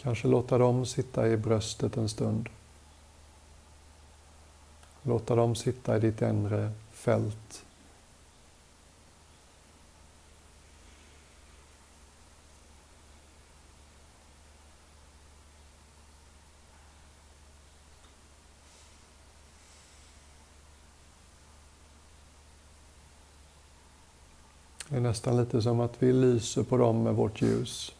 Kanske 0.03 0.27
låta 0.27 0.57
dem 0.57 0.85
sitta 0.85 1.27
i 1.27 1.37
bröstet 1.37 1.97
en 1.97 2.09
stund. 2.09 2.49
Låta 5.03 5.35
dem 5.35 5.55
sitta 5.55 5.97
i 5.97 5.99
ditt 5.99 6.21
inre 6.21 6.71
fält. 6.91 7.65
Det 24.89 24.95
är 24.95 25.01
nästan 25.01 25.37
lite 25.37 25.61
som 25.61 25.79
att 25.79 26.03
vi 26.03 26.13
lyser 26.13 26.63
på 26.63 26.77
dem 26.77 27.03
med 27.03 27.13
vårt 27.13 27.41
ljus. 27.41 27.91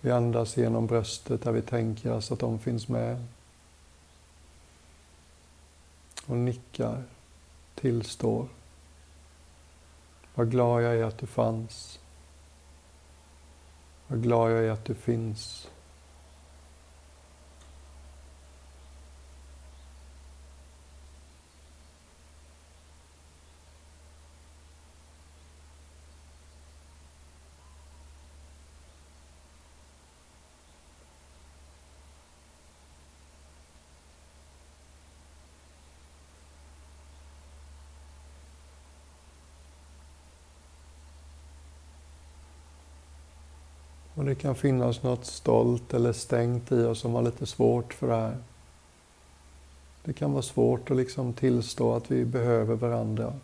Vi 0.00 0.10
andas 0.10 0.56
genom 0.56 0.86
bröstet 0.86 1.42
där 1.42 1.52
vi 1.52 1.62
tänker 1.62 2.12
oss 2.12 2.32
att 2.32 2.38
de 2.38 2.58
finns 2.58 2.88
med. 2.88 3.26
Och 6.26 6.36
nickar, 6.36 7.02
tillstår. 7.74 8.48
Vad 10.34 10.50
glad 10.50 10.82
jag 10.82 10.94
är 10.94 11.04
att 11.04 11.18
du 11.18 11.26
fanns. 11.26 11.98
Vad 14.06 14.22
glad 14.22 14.52
jag 14.52 14.64
är 14.64 14.70
att 14.70 14.84
du 14.84 14.94
finns. 14.94 15.68
Det 44.30 44.34
kan 44.34 44.54
finnas 44.54 45.02
något 45.02 45.26
stolt 45.26 45.94
eller 45.94 46.12
stängt 46.12 46.72
i 46.72 46.84
oss 46.84 47.00
som 47.00 47.14
har 47.14 47.22
lite 47.22 47.46
svårt 47.46 47.94
för 47.94 48.08
det 48.08 48.16
här. 48.16 48.36
Det 50.04 50.12
kan 50.12 50.32
vara 50.32 50.42
svårt 50.42 50.90
att 50.90 50.96
liksom 50.96 51.32
tillstå 51.32 51.94
att 51.94 52.10
vi 52.10 52.24
behöver 52.24 52.74
varandra. 52.74 53.34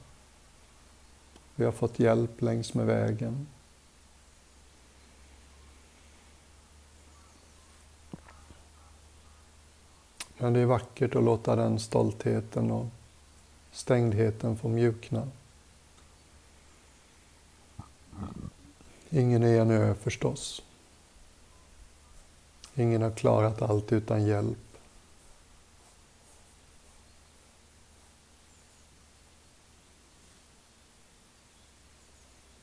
Vi 1.55 1.65
har 1.65 1.73
fått 1.73 1.99
hjälp 1.99 2.43
längs 2.43 2.75
med 2.75 2.87
vägen. 2.87 3.47
Men 10.39 10.53
det 10.53 10.61
är 10.61 10.67
vackert 10.67 11.15
att 11.15 11.25
låta 11.25 11.57
den 11.57 11.79
stoltheten 11.79 12.71
och 12.71 12.87
stängdheten 13.73 14.57
få 14.57 14.69
mjukna. 14.69 15.29
Ingen 19.11 19.43
är 19.43 19.61
en 19.61 19.71
ö 19.71 19.95
förstås. 19.95 20.63
Ingen 22.79 23.03
har 23.03 23.11
klarat 23.11 23.63
allt 23.63 23.93
utan 23.93 24.27
hjälp. 24.27 24.59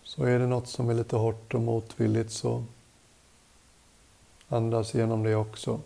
Så 0.03 0.23
är 0.23 0.39
det 0.39 0.47
något 0.47 0.67
som 0.67 0.89
är 0.89 0.93
lite 0.93 1.15
hårt 1.15 1.53
och 1.53 1.61
motvilligt 1.61 2.31
så 2.31 2.65
andas 4.47 4.93
genom 4.93 5.23
det 5.23 5.35
också. 5.35 5.79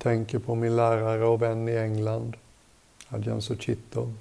Tänker 0.00 0.38
på 0.38 0.54
min 0.54 0.76
lärare 0.76 1.24
och 1.24 1.42
vän 1.42 1.68
i 1.68 1.76
England, 1.76 2.36
Adjan 3.08 3.42
Suchito. 3.42 4.12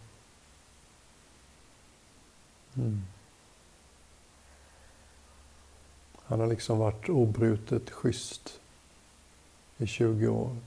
Mm. 2.75 3.01
Han 6.23 6.39
har 6.39 6.47
liksom 6.47 6.77
varit 6.79 7.09
obrutet 7.09 7.89
schysst 7.89 8.59
i 9.77 9.87
20 9.87 10.27
år. 10.27 10.57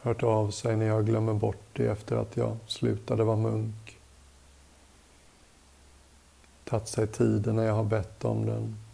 Hört 0.00 0.22
av 0.22 0.50
sig 0.50 0.76
när 0.76 0.86
jag 0.86 1.06
glömmer 1.06 1.34
bort 1.34 1.66
det 1.72 1.86
efter 1.86 2.16
att 2.16 2.36
jag 2.36 2.56
slutade 2.66 3.24
vara 3.24 3.36
munk. 3.36 3.98
Tagit 6.64 6.88
sig 6.88 7.06
tiden 7.06 7.56
när 7.56 7.64
jag 7.64 7.74
har 7.74 7.84
bett 7.84 8.24
om 8.24 8.46
den. 8.46 8.87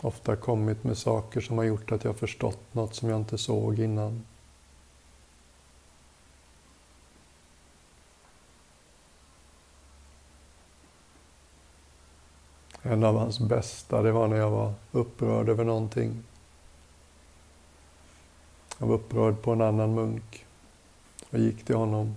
Ofta 0.00 0.36
kommit 0.36 0.84
med 0.84 0.98
saker 0.98 1.40
som 1.40 1.58
har 1.58 1.64
gjort 1.64 1.92
att 1.92 2.04
jag 2.04 2.16
förstått 2.16 2.74
något 2.74 2.94
som 2.94 3.08
jag 3.08 3.20
inte 3.20 3.38
såg 3.38 3.78
innan. 3.78 4.24
En 12.82 13.04
av 13.04 13.18
hans 13.18 13.40
bästa, 13.40 14.02
det 14.02 14.12
var 14.12 14.28
när 14.28 14.36
jag 14.36 14.50
var 14.50 14.74
upprörd 14.92 15.48
över 15.48 15.64
någonting. 15.64 16.22
Jag 18.78 18.86
var 18.86 18.94
upprörd 18.94 19.42
på 19.42 19.52
en 19.52 19.60
annan 19.60 19.94
munk 19.94 20.46
och 21.30 21.38
gick 21.38 21.64
till 21.64 21.76
honom. 21.76 22.14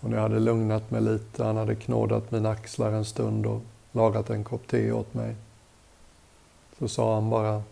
Och 0.00 0.10
när 0.10 0.16
jag 0.16 0.22
hade 0.22 0.40
lugnat 0.40 0.90
mig 0.90 1.00
lite, 1.00 1.44
han 1.44 1.56
hade 1.56 1.74
knådat 1.74 2.30
mina 2.30 2.50
axlar 2.50 2.92
en 2.92 3.04
stund 3.04 3.46
och 3.46 3.62
lagat 3.92 4.30
en 4.30 4.44
kopp 4.44 4.66
te 4.66 4.92
åt 4.92 5.14
mig. 5.14 5.36
Så 6.78 6.88
sa 6.88 7.14
han 7.14 7.30
bara 7.30 7.62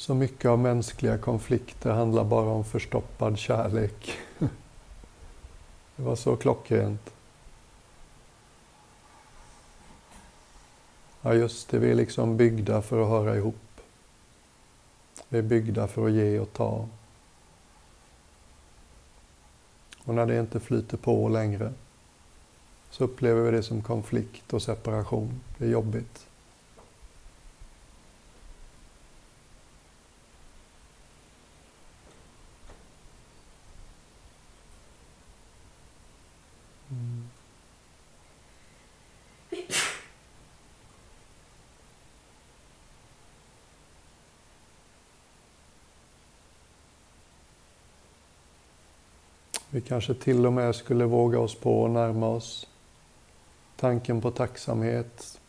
Så 0.00 0.14
mycket 0.14 0.50
av 0.50 0.58
mänskliga 0.58 1.18
konflikter 1.18 1.90
handlar 1.90 2.24
bara 2.24 2.50
om 2.50 2.64
förstoppad 2.64 3.38
kärlek. 3.38 4.18
Det 5.96 6.02
var 6.02 6.16
så 6.16 6.36
klockrent. 6.36 7.14
Ja, 11.22 11.34
just 11.34 11.68
det, 11.68 11.78
vi 11.78 11.90
är 11.90 11.94
liksom 11.94 12.36
byggda 12.36 12.82
för 12.82 13.02
att 13.02 13.08
höra 13.08 13.36
ihop. 13.36 13.80
Vi 15.28 15.38
är 15.38 15.42
byggda 15.42 15.88
för 15.88 16.06
att 16.06 16.12
ge 16.12 16.38
och 16.38 16.52
ta. 16.52 16.88
Och 20.04 20.14
när 20.14 20.26
det 20.26 20.40
inte 20.40 20.60
flyter 20.60 20.96
på 20.96 21.28
längre, 21.28 21.72
så 22.90 23.04
upplever 23.04 23.42
vi 23.42 23.50
det 23.50 23.62
som 23.62 23.82
konflikt 23.82 24.52
och 24.52 24.62
separation. 24.62 25.40
Det 25.58 25.64
är 25.64 25.70
jobbigt. 25.70 26.26
Mm. 36.90 37.28
Vi 49.72 49.80
kanske 49.80 50.14
till 50.14 50.46
och 50.46 50.52
med 50.52 50.74
skulle 50.74 51.04
våga 51.04 51.40
oss 51.40 51.54
på 51.54 51.84
att 51.84 51.90
närma 51.90 52.28
oss 52.28 52.69
Tanken 53.80 54.20
på 54.20 54.30
tacksamhet 54.30 55.40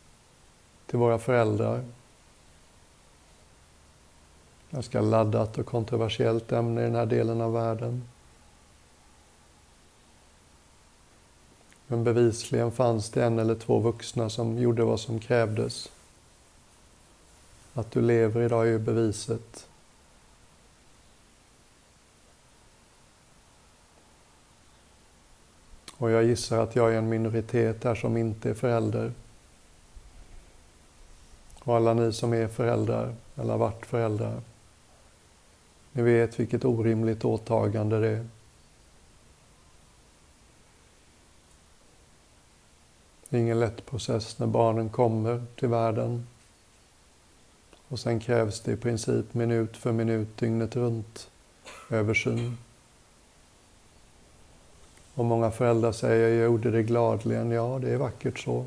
till 0.86 1.00
våra 1.00 1.20
föräldrar. 1.20 1.86
Ganska 4.70 5.02
laddat 5.02 5.58
och 5.58 5.66
kontroversiellt 5.66 6.52
ämne 6.52 6.82
i 6.82 6.84
den 6.84 6.96
här 6.96 7.06
delen 7.06 7.42
av 7.42 7.54
världen. 7.54 8.04
Men 11.88 12.04
bevisligen 12.04 12.72
fanns 12.72 13.10
det 13.10 13.26
en 13.26 13.40
eller 13.40 13.56
två 13.56 13.80
vuxna 13.80 14.30
som 14.30 14.58
gjorde 14.58 14.84
vad 14.84 15.00
som 15.00 15.20
krävdes. 15.20 15.92
Att 17.74 17.92
du 17.92 18.02
lever 18.02 18.42
idag 18.42 18.68
är 18.68 18.72
ju 18.72 18.80
beviset. 18.80 19.68
Och 26.02 26.12
jag 26.12 26.24
gissar 26.24 26.64
att 26.64 26.76
jag 26.76 26.94
är 26.94 26.98
en 26.98 27.10
minoritet 27.10 27.84
här 27.84 27.96
som 27.96 28.18
inte 28.18 28.50
är 28.50 28.54
förälder. 28.54 29.12
Och 31.60 31.76
alla 31.76 31.94
ni 31.94 32.14
som 32.14 32.34
är 32.34 32.48
föräldrar, 32.48 33.16
eller 33.36 33.52
har 33.52 33.58
varit 33.58 33.86
föräldrar, 33.86 34.42
ni 35.92 36.02
vet 36.02 36.40
vilket 36.40 36.66
orimligt 36.66 37.26
åtagande 37.26 38.00
det 38.00 38.08
är. 38.08 38.28
Det 43.30 43.38
är 43.38 43.42
ingen 43.42 43.60
lätt 43.60 43.86
process 43.86 44.40
när 44.40 44.48
barnen 44.48 44.90
kommer 44.90 45.46
till 45.56 45.70
världen. 45.70 46.28
Och 47.88 48.00
sen 48.00 48.20
krävs 48.20 48.62
det 48.62 48.72
i 48.72 48.78
princip 48.78 49.34
minut 49.34 49.78
för 49.78 49.92
minut, 49.92 50.38
dygnet 50.38 50.76
runt 50.76 51.30
översyn. 51.90 52.58
Och 55.16 55.26
många 55.26 55.52
föräldrar 55.52 55.92
säger, 55.92 56.30
jag 56.30 56.46
gjorde 56.46 56.72
det 56.72 56.84
gladligen. 56.84 57.52
Ja, 57.52 57.80
det 57.82 57.92
är 57.92 57.98
vackert 57.98 58.40
så. 58.40 58.66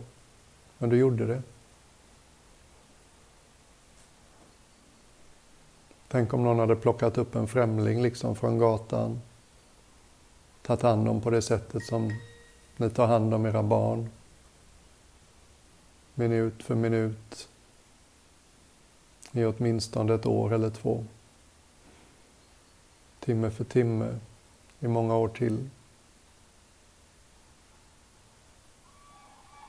Men 0.78 0.90
du 0.90 0.96
gjorde 0.96 1.26
det. 1.26 1.42
Tänk 6.08 6.34
om 6.34 6.44
någon 6.44 6.58
hade 6.58 6.76
plockat 6.76 7.18
upp 7.18 7.34
en 7.34 7.48
främling 7.48 8.02
liksom 8.02 8.36
från 8.36 8.58
gatan. 8.58 9.20
Tagit 10.62 10.82
hand 10.82 11.08
om 11.08 11.20
på 11.20 11.30
det 11.30 11.42
sättet 11.42 11.82
som 11.86 12.12
ni 12.76 12.90
tar 12.90 13.06
hand 13.06 13.34
om 13.34 13.46
era 13.46 13.62
barn. 13.62 14.10
Minut 16.14 16.62
för 16.62 16.74
minut. 16.74 17.48
I 19.32 19.44
åtminstone 19.44 20.14
ett 20.14 20.26
år 20.26 20.52
eller 20.52 20.70
två. 20.70 21.04
Timme 23.20 23.50
för 23.50 23.64
timme. 23.64 24.18
I 24.80 24.88
många 24.88 25.16
år 25.16 25.28
till. 25.28 25.70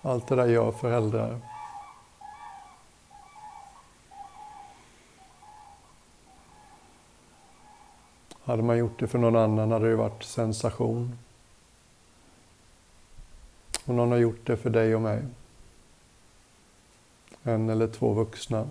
Allt 0.06 0.28
det 0.28 0.36
där 0.36 0.48
gör 0.48 0.72
föräldrar. 0.72 1.40
Hade 8.44 8.64
man 8.64 8.78
gjort 8.78 9.00
det 9.00 9.08
för 9.08 9.20
någon 9.20 9.36
annan 9.36 9.72
hade 9.72 9.90
det 9.90 9.96
varit 9.96 10.24
sensation. 10.24 11.18
Och 13.86 13.96
någon 13.96 14.12
har 14.12 14.18
gjort 14.18 14.48
det 14.48 14.58
för 14.58 14.70
dig 14.70 14.96
och 14.96 15.02
mig. 15.02 15.26
En 17.44 17.70
eller 17.70 17.88
två 17.88 18.14
vuxna, 18.14 18.70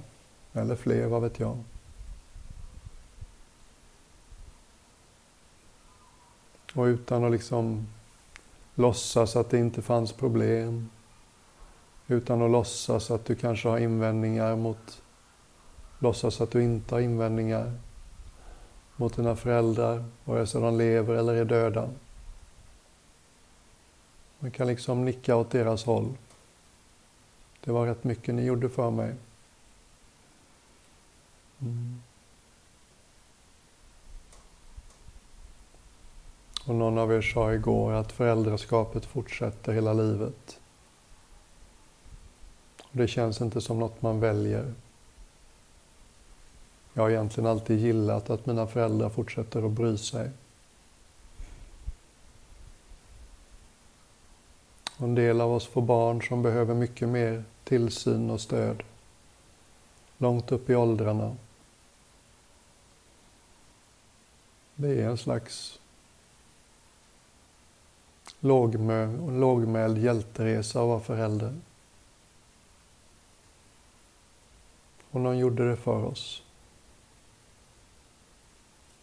eller 0.53 0.77
fler, 0.77 1.07
vad 1.07 1.23
vet 1.23 1.41
jag. 1.41 1.59
Och 6.75 6.85
utan 6.85 7.25
att 7.25 7.33
liksom 7.33 7.87
låtsas 8.75 9.37
att 9.37 9.51
det 9.51 9.59
inte 9.59 9.83
fanns 9.83 10.13
problem, 10.13 10.91
utan 12.07 12.43
att 12.43 12.51
låtsas 12.51 13.11
att 13.11 13.25
du 13.25 13.35
kanske 13.35 13.69
har 13.69 13.79
invändningar 13.79 14.57
mot, 14.57 15.03
låtsas 15.99 16.41
att 16.41 16.51
du 16.51 16.63
inte 16.63 16.95
har 16.95 17.01
invändningar 17.01 17.73
mot 18.97 19.17
dina 19.17 19.37
föräldrar, 19.37 20.05
vare 20.25 20.47
sig 20.47 20.61
de 20.61 20.79
lever 20.79 21.15
eller 21.15 21.35
är 21.35 21.45
döda. 21.45 21.91
Man 24.39 24.51
kan 24.51 24.67
liksom 24.67 25.05
nicka 25.05 25.37
åt 25.37 25.51
deras 25.51 25.85
håll. 25.85 26.15
Det 27.65 27.73
var 27.73 27.87
rätt 27.87 28.05
mycket 28.05 28.35
ni 28.35 28.45
gjorde 28.45 28.69
för 28.69 28.91
mig. 28.91 29.15
Mm. 31.61 32.03
Och 36.67 36.75
någon 36.75 36.99
av 36.99 37.13
er 37.13 37.23
sa 37.23 37.53
igår 37.53 37.93
att 37.93 38.13
föräldraskapet 38.13 39.05
fortsätter 39.05 39.73
hela 39.73 39.93
livet. 39.93 40.61
Det 42.97 43.09
känns 43.09 43.41
inte 43.41 43.61
som 43.61 43.79
något 43.79 44.03
man 44.03 44.21
väljer. 44.21 44.75
Jag 46.93 47.03
har 47.03 47.11
egentligen 47.11 47.51
alltid 47.51 47.79
gillat 47.79 48.31
att 48.31 48.47
mina 48.47 48.67
föräldrar 48.67 49.09
fortsätter 49.09 49.67
att 49.67 49.73
bry 49.73 49.99
sig. 49.99 50.31
Och 54.97 55.05
en 55.05 55.15
del 55.15 55.41
av 55.41 55.53
oss 55.53 55.67
får 55.67 55.83
barn 55.83 56.23
som 56.23 56.43
behöver 56.43 56.75
mycket 56.75 57.09
mer 57.09 57.45
tillsyn 57.65 58.31
och 58.31 58.41
stöd. 58.41 58.83
Långt 60.19 60.53
upp 60.53 60.71
i 60.71 60.75
åldrarna. 60.75 61.37
Det 64.75 65.03
är 65.03 65.09
en 65.09 65.19
slags 65.19 65.79
lågmäld 68.41 69.99
hjälteresa 69.99 70.81
att 70.81 70.89
vara 70.89 71.01
förälder. 71.01 71.55
Och 75.15 75.21
någon 75.21 75.39
gjorde 75.39 75.69
det 75.69 75.77
för 75.77 76.05
oss. 76.05 76.43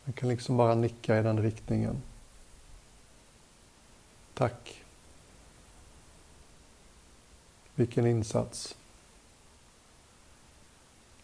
Man 0.04 0.14
kan 0.14 0.30
liksom 0.30 0.58
bara 0.58 0.76
nicka 0.76 1.20
i 1.20 1.24
den 1.24 1.44
riktningen. 1.44 2.02
Tack. 4.34 4.84
Vilken 7.76 8.08
insats. 8.08 8.78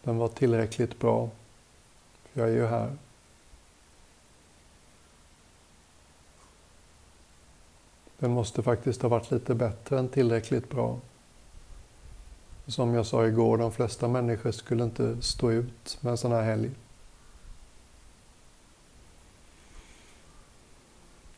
Den 0.02 0.18
var 0.18 0.28
tillräckligt 0.28 0.98
bra. 0.98 1.30
För 2.22 2.40
jag 2.40 2.50
är 2.50 2.54
ju 2.54 2.66
här. 2.66 2.96
Den 8.18 8.30
måste 8.30 8.62
faktiskt 8.62 9.02
ha 9.02 9.08
varit 9.08 9.30
lite 9.30 9.54
bättre 9.54 9.98
än 9.98 10.08
tillräckligt 10.08 10.70
bra. 10.70 11.00
Som 12.68 12.94
jag 12.94 13.06
sa 13.06 13.26
igår, 13.26 13.58
de 13.58 13.72
flesta 13.72 14.08
människor 14.08 14.50
skulle 14.50 14.84
inte 14.84 15.22
stå 15.22 15.50
ut 15.50 15.98
med 16.00 16.10
en 16.10 16.18
sån 16.18 16.32
här 16.32 16.42
helg. 16.42 16.70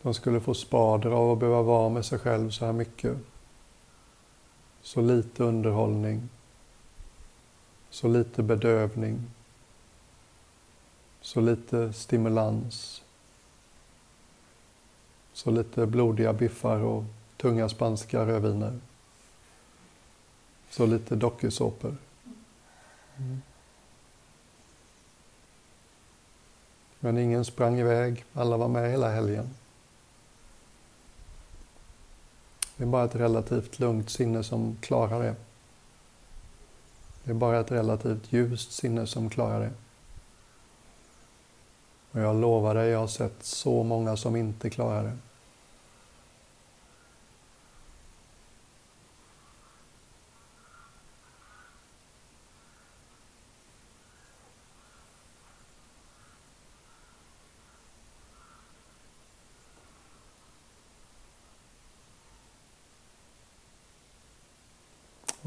De 0.03 0.15
skulle 0.15 0.41
få 0.41 0.55
spader 0.55 1.11
av 1.11 1.31
att 1.31 1.39
behöva 1.39 1.63
vara 1.63 1.89
med 1.89 2.05
sig 2.05 2.19
själv 2.19 2.51
så 2.51 2.67
här 2.67 2.73
mycket. 2.73 3.17
Så 4.83 5.01
lite 5.01 5.45
underhållning. 5.45 6.29
Så 7.91 8.09
lite 8.09 8.43
bedövning. 8.43 9.31
Så 11.21 11.41
lite 11.41 11.93
stimulans. 11.93 13.03
Så 15.33 15.51
lite 15.51 15.87
blodiga 15.87 16.33
biffar 16.33 16.81
och 16.81 17.05
tunga 17.37 17.69
spanska 17.69 18.27
rödviner. 18.27 18.79
Så 20.71 20.87
lite 20.87 21.17
dokusåpor. 21.17 21.97
Mm. 23.17 23.43
Men 27.01 27.19
ingen 27.19 27.45
sprang 27.45 27.79
iväg, 27.79 28.25
alla 28.33 28.57
var 28.57 28.69
med 28.69 28.91
hela 28.91 29.11
helgen. 29.11 29.55
Det 32.77 32.85
är 32.85 32.89
bara 32.89 33.05
ett 33.05 33.15
relativt 33.15 33.79
lugnt 33.79 34.11
sinne 34.11 34.43
som 34.45 34.77
klarar 34.81 35.23
det. 35.23 35.35
Det 37.25 37.31
är 37.31 37.35
bara 37.35 37.61
ett 37.61 37.71
relativt 37.71 38.33
ljust 38.33 38.73
sinne 38.73 39.07
som 39.07 39.31
klarar 39.31 39.61
det. 39.61 39.73
Och 42.13 42.21
jag 42.21 42.37
lovar 42.37 42.75
dig, 42.75 42.89
jag 42.89 42.99
har 42.99 43.07
sett 43.07 43.45
så 43.45 43.83
många 43.83 44.17
som 44.17 44.37
inte 44.37 44.71
klarar 44.71 45.05
det. 45.05 45.19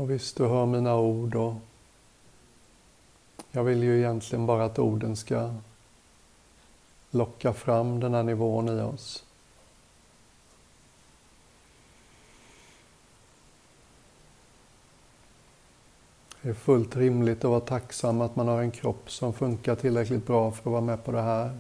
Och 0.03 0.11
visst, 0.11 0.37
du 0.37 0.47
hör 0.47 0.65
mina 0.65 0.95
ord 0.95 1.35
och 1.35 1.53
jag 3.51 3.63
vill 3.63 3.83
ju 3.83 3.97
egentligen 3.97 4.45
bara 4.45 4.65
att 4.65 4.79
orden 4.79 5.15
ska 5.15 5.53
locka 7.11 7.53
fram 7.53 7.99
den 7.99 8.13
här 8.13 8.23
nivån 8.23 8.69
i 8.69 8.81
oss. 8.81 9.23
Det 16.41 16.49
är 16.49 16.53
fullt 16.53 16.95
rimligt 16.95 17.37
att 17.37 17.51
vara 17.51 17.59
tacksam 17.59 18.21
att 18.21 18.35
man 18.35 18.47
har 18.47 18.61
en 18.61 18.71
kropp 18.71 19.11
som 19.11 19.33
funkar 19.33 19.75
tillräckligt 19.75 20.27
bra 20.27 20.51
för 20.51 20.61
att 20.61 20.71
vara 20.71 20.81
med 20.81 21.03
på 21.03 21.11
det 21.11 21.21
här. 21.21 21.57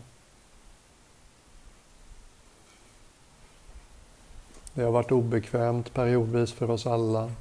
Det 4.73 4.83
har 4.83 4.91
varit 4.91 5.11
obekvämt 5.11 5.93
periodvis 5.93 6.51
för 6.51 6.69
oss 6.69 6.87
alla. 6.87 7.31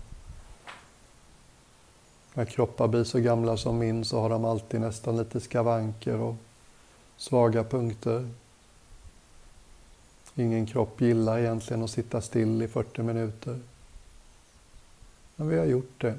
När 2.35 2.45
kroppar 2.45 2.89
blir 2.89 3.05
så 3.05 3.21
gamla 3.21 3.57
som 3.57 3.79
min 3.79 4.05
så 4.05 4.21
har 4.21 4.31
de 4.31 4.45
alltid 4.45 4.81
nästan 4.81 5.17
lite 5.17 5.41
skavanker 5.41 6.21
och 6.21 6.35
svaga 7.17 7.65
punkter. 7.65 8.29
Ingen 10.35 10.67
kropp 10.67 11.01
gillar 11.01 11.39
egentligen 11.39 11.83
att 11.83 11.91
sitta 11.91 12.21
still 12.21 12.63
i 12.63 12.69
40 12.69 13.03
minuter. 13.03 13.61
Men 15.37 15.49
vi 15.49 15.59
har 15.59 15.65
gjort 15.65 16.01
det. 16.01 16.19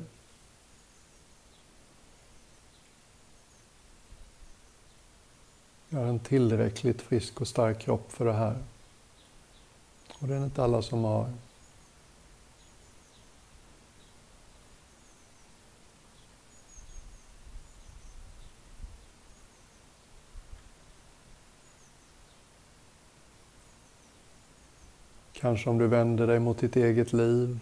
Jag 5.90 6.00
har 6.00 6.06
en 6.06 6.20
tillräckligt 6.20 7.02
frisk 7.02 7.42
och 7.42 7.48
stark 7.48 7.80
kropp 7.80 8.12
för 8.12 8.26
det 8.26 8.34
här. 8.34 8.58
Och 10.20 10.28
det 10.28 10.36
är 10.36 10.44
inte 10.44 10.64
alla 10.64 10.82
som 10.82 11.04
har. 11.04 11.34
Kanske 25.44 25.70
om 25.70 25.78
du 25.78 25.88
vänder 25.88 26.28
dig 26.28 26.40
mot 26.40 26.58
ditt 26.58 26.76
eget 26.76 27.14
liv 27.14 27.60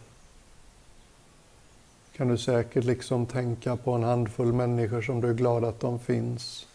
kan 2.15 2.27
du 2.27 2.37
säkert 2.37 2.83
liksom 2.83 3.25
tänka 3.25 3.75
på 3.75 3.91
en 3.91 4.03
handfull 4.03 4.53
människor 4.53 5.01
som 5.01 5.21
du 5.21 5.29
är 5.29 5.33
glad 5.33 5.63
att 5.65 5.79
de 5.79 5.99
finns. 5.99 6.67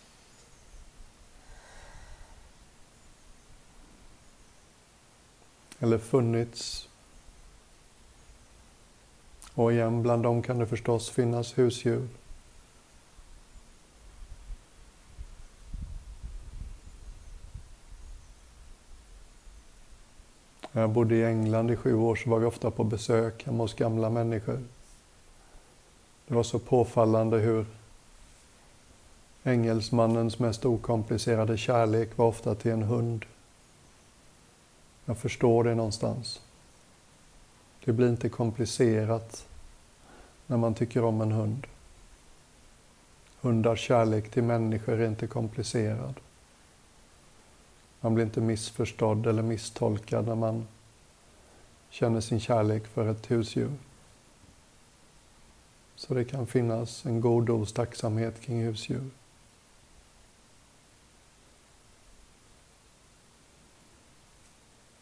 Eller 5.79 5.99
funnits. 5.99 6.89
Och 9.55 9.73
igen, 9.73 10.03
bland 10.03 10.23
dem 10.23 10.43
kan 10.43 10.59
det 10.59 10.67
förstås 10.67 11.11
finnas 11.11 11.59
husdjur. 11.59 12.09
När 20.77 20.83
jag 20.83 20.91
bodde 20.91 21.15
i 21.15 21.25
England 21.25 21.71
i 21.71 21.77
sju 21.77 21.95
år 21.95 22.17
så 22.17 22.31
var 22.31 22.39
vi 22.39 22.47
ofta 22.47 22.71
på 22.71 22.85
besök 22.85 23.47
hemma 23.47 23.65
hos 23.65 23.75
gamla 23.75 24.11
människor. 24.11 24.63
Det 26.27 26.35
var 26.35 26.43
så 26.43 26.59
påfallande 26.59 27.39
hur 27.39 27.67
engelsmannens 29.45 30.39
mest 30.39 30.65
okomplicerade 30.65 31.59
kärlek 31.59 32.17
var 32.17 32.27
ofta 32.27 32.55
till 32.55 32.71
en 32.71 32.83
hund. 32.83 33.25
Jag 35.05 35.19
förstår 35.19 35.65
det 35.65 35.75
någonstans. 35.75 36.41
Det 37.85 37.93
blir 37.93 38.09
inte 38.09 38.29
komplicerat 38.29 39.47
när 40.47 40.57
man 40.57 40.75
tycker 40.75 41.05
om 41.05 41.21
en 41.21 41.33
hund. 41.33 41.67
Hundars 43.41 43.81
kärlek 43.81 44.31
till 44.31 44.43
människor 44.43 45.01
är 45.01 45.07
inte 45.07 45.27
komplicerad. 45.27 46.15
Man 48.01 48.15
blir 48.15 48.25
inte 48.25 48.41
missförstådd 48.41 49.27
eller 49.27 49.43
misstolkad 49.43 50.27
när 50.27 50.35
man 50.35 50.67
känner 51.91 52.21
sin 52.21 52.41
kärlek 52.41 52.87
för 52.87 53.09
ett 53.09 53.31
husdjur. 53.31 53.73
Så 55.97 56.15
det 56.15 56.25
kan 56.25 56.47
finnas 56.47 57.07
en 57.07 57.21
god 57.21 57.47
dos 57.47 57.73
tacksamhet 57.73 58.41
kring 58.41 58.63
husdjur. 58.63 59.11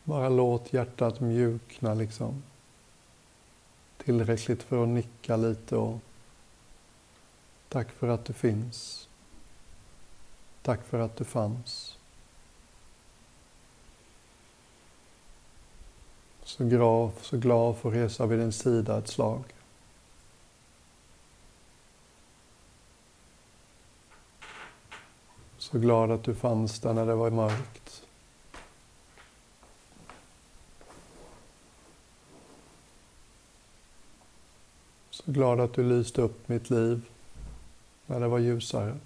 Bara 0.05 0.29
låt 0.29 0.73
hjärtat 0.73 1.21
mjukna 1.21 1.95
liksom. 1.95 2.43
Tillräckligt 3.97 4.63
för 4.63 4.83
att 4.83 4.89
nicka 4.89 5.37
lite 5.37 5.77
och 5.77 6.01
tack 7.69 7.91
för 7.91 8.09
att 8.09 8.25
du 8.25 8.33
finns. 8.33 9.09
Tack 10.63 10.85
för 10.87 10.99
att 10.99 11.17
du 11.17 11.25
fanns. 11.25 11.99
Så 16.45 16.65
glad, 16.65 17.11
så 17.21 17.37
glad 17.37 17.77
får 17.77 17.91
resa 17.91 18.27
vid 18.27 18.39
din 18.39 18.53
sida 18.53 18.99
ett 18.99 19.09
slag. 19.09 19.45
Så 25.59 25.79
glad 25.79 26.11
att 26.11 26.23
du 26.23 26.35
fanns 26.35 26.81
där 26.81 26.93
när 26.93 27.07
det 27.07 27.15
var 27.15 27.31
mörkt. 27.31 28.03
Så 35.11 35.33
glad 35.33 35.61
att 35.61 35.75
du 35.75 35.83
lyste 35.83 36.23
upp 36.23 36.49
mitt 36.49 36.71
liv 36.71 37.03
när 38.07 38.21
det 38.21 38.29
var 38.29 38.39
ljusare. 38.39 38.99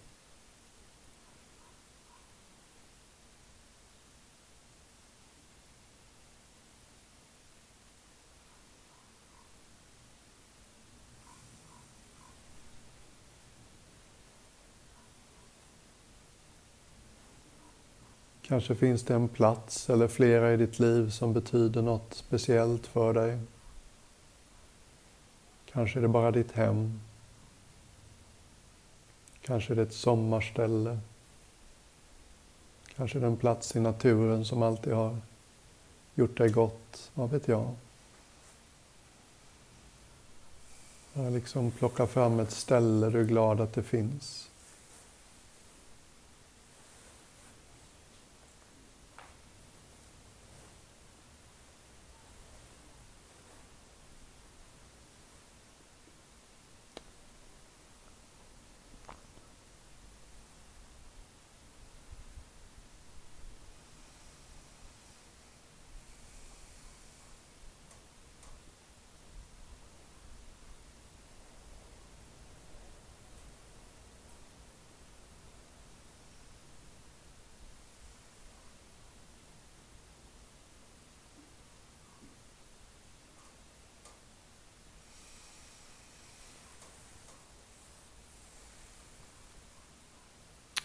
Kanske 18.48 18.74
finns 18.74 19.02
det 19.02 19.14
en 19.14 19.28
plats 19.28 19.90
eller 19.90 20.08
flera 20.08 20.52
i 20.52 20.56
ditt 20.56 20.78
liv 20.78 21.11
som 21.11 21.32
betyder 21.32 21.82
något 21.82 22.14
speciellt 22.14 22.87
för 22.87 23.14
dig. 23.14 23.38
Kanske 25.72 25.98
är 25.98 26.02
det 26.02 26.08
bara 26.08 26.30
ditt 26.30 26.52
hem. 26.52 27.00
Kanske 29.42 29.72
är 29.72 29.76
det 29.76 29.82
ett 29.82 29.92
sommarställe. 29.92 30.98
Kanske 32.96 33.18
är 33.18 33.20
det 33.20 33.26
en 33.26 33.37
plats 33.37 33.76
i 33.76 33.80
naturen 33.80 34.44
som 34.44 34.62
alltid 34.62 34.92
har 34.92 35.16
gjort 36.14 36.37
dig 36.37 36.48
gott, 36.48 37.11
vad 37.14 37.30
vet 37.30 37.48
jag. 37.48 37.74
Bara 41.14 41.30
liksom 41.30 41.70
plocka 41.70 42.06
fram 42.06 42.40
ett 42.40 42.50
ställe 42.50 43.11
du 43.11 43.20
är 43.20 43.24
glad 43.24 43.61
att 43.61 43.72
det 43.72 43.82
finns. 43.82 44.50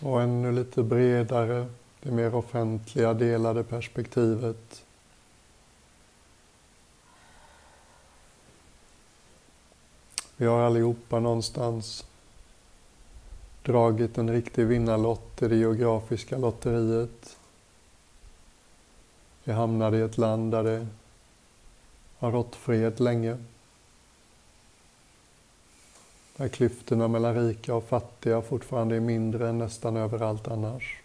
Och 0.04 0.22
ännu 0.22 0.52
lite 0.52 0.84
bredare, 0.84 1.68
det 2.02 2.12
mer 2.12 2.36
offentliga 2.36 3.14
delade 3.14 3.64
perspektivet. 3.64 4.86
Vi 10.38 10.46
har 10.46 10.62
allihopa 10.62 11.20
någonstans 11.20 12.06
dragit 13.64 14.18
en 14.18 14.30
riktig 14.30 14.66
vinnarlott 14.66 15.42
i 15.42 15.48
det 15.48 15.56
geografiska 15.56 16.38
lotteriet. 16.38 17.38
Vi 19.44 19.52
hamnade 19.52 19.98
i 19.98 20.02
ett 20.02 20.18
land 20.18 20.52
där 20.52 20.64
det 20.64 20.88
har 22.18 22.32
rått 22.32 22.56
fred 22.56 23.00
länge. 23.00 23.38
Där 26.44 26.50
klyftorna 26.50 27.08
mellan 27.08 27.36
rika 27.36 27.76
och 27.76 27.84
fattiga 27.84 28.42
fortfarande 28.42 28.96
är 28.96 29.00
mindre 29.00 29.50
än 29.50 29.58
nästan 29.58 29.98
överallt 29.98 30.48
annars. 30.48 31.02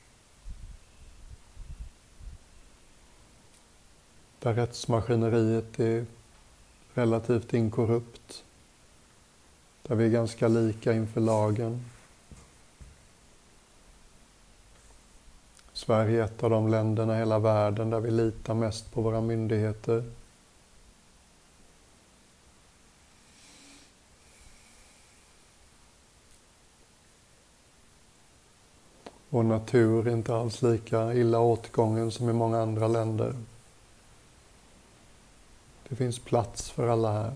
Där 4.39 4.55
rättsmaskineriet 4.55 5.81
är 5.81 6.07
relativt 6.95 7.55
inkorrupt. 7.55 8.45
Där 9.83 9.95
vi 9.95 10.05
är 10.05 10.11
ganska 10.11 10.49
lika 10.49 10.93
inför 10.93 11.21
lagen. 11.21 11.85
Sverige 15.73 16.21
är 16.21 16.25
ett 16.25 16.43
av 16.43 16.51
de 16.51 16.69
länderna 16.69 17.17
i 17.17 17.19
hela 17.19 17.39
världen 17.39 17.91
där 17.91 18.01
vi 18.01 18.11
litar 18.11 18.55
mest 18.55 18.93
på 18.93 19.03
våra 19.03 19.21
myndigheter. 19.21 20.05
Vår 29.31 29.43
natur 29.43 30.09
är 30.09 30.13
inte 30.13 30.37
alls 30.37 30.63
lika 30.63 31.15
illa 31.15 31.41
åtgången 31.41 32.11
som 32.11 32.31
i 32.31 32.33
många 32.33 32.61
andra 32.61 32.89
länder. 32.89 33.35
Det 35.89 35.97
finns 35.97 36.19
plats 36.19 36.71
för 36.71 36.89
alla 36.89 37.13
här. 37.13 37.33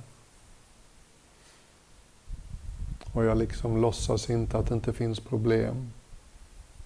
Och 3.13 3.25
jag 3.25 3.39
liksom 3.39 3.81
låtsas 3.81 4.31
inte 4.31 4.59
att 4.59 4.67
det 4.67 4.75
inte 4.75 4.93
finns 4.93 5.21
problem. 5.21 5.93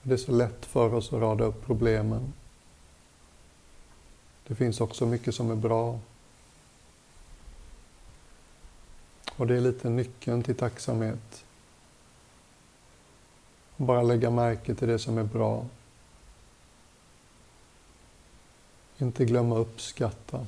Det 0.03 0.13
är 0.13 0.19
så 0.19 0.33
lätt 0.33 0.67
för 0.67 0.95
oss 0.95 1.13
att 1.13 1.21
rada 1.21 1.45
upp 1.45 1.67
problemen. 1.67 2.33
Det 4.47 4.55
finns 4.55 4.81
också 4.81 5.07
mycket 5.07 5.35
som 5.35 5.51
är 5.51 5.57
bra. 5.57 5.99
Och 9.37 9.47
det 9.47 9.57
är 9.57 9.61
lite 9.61 9.89
nyckeln 9.89 10.43
till 10.43 10.57
tacksamhet. 10.57 11.45
Bara 13.77 14.03
lägga 14.03 14.31
märke 14.31 14.75
till 14.75 14.89
det 14.89 14.99
som 14.99 15.19
är 15.19 15.25
bra. 15.25 15.65
Inte 18.99 19.25
glömma 19.25 19.57
uppskatta. 19.59 20.47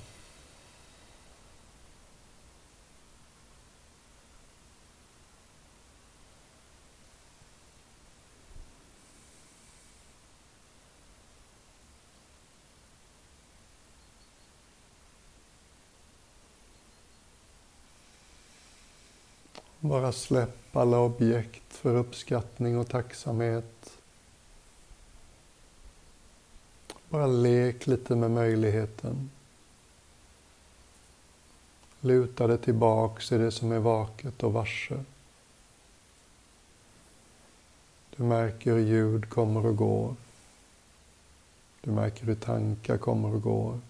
Bara 19.89 20.13
släpp 20.13 20.77
alla 20.77 20.99
objekt 20.99 21.75
för 21.75 21.95
uppskattning 21.95 22.79
och 22.79 22.89
tacksamhet. 22.89 23.99
Bara 27.09 27.27
lek 27.27 27.87
lite 27.87 28.17
med 28.17 28.31
möjligheten. 28.31 29.31
Luta 32.01 32.47
dig 32.47 32.59
tillbaks 32.59 33.33
i 33.33 33.39
det 33.39 33.51
som 33.51 33.73
är 33.73 33.79
vaket 33.79 34.43
och 34.43 34.53
varse. 34.53 35.05
Du 38.17 38.23
märker 38.23 38.73
hur 38.73 38.81
ljud 38.81 39.29
kommer 39.29 39.67
och 39.67 39.77
går. 39.77 40.17
Du 41.81 41.91
märker 41.91 42.25
hur 42.25 42.35
tankar 42.35 42.99
kommer 42.99 43.35
och 43.35 43.43
går. 43.43 43.81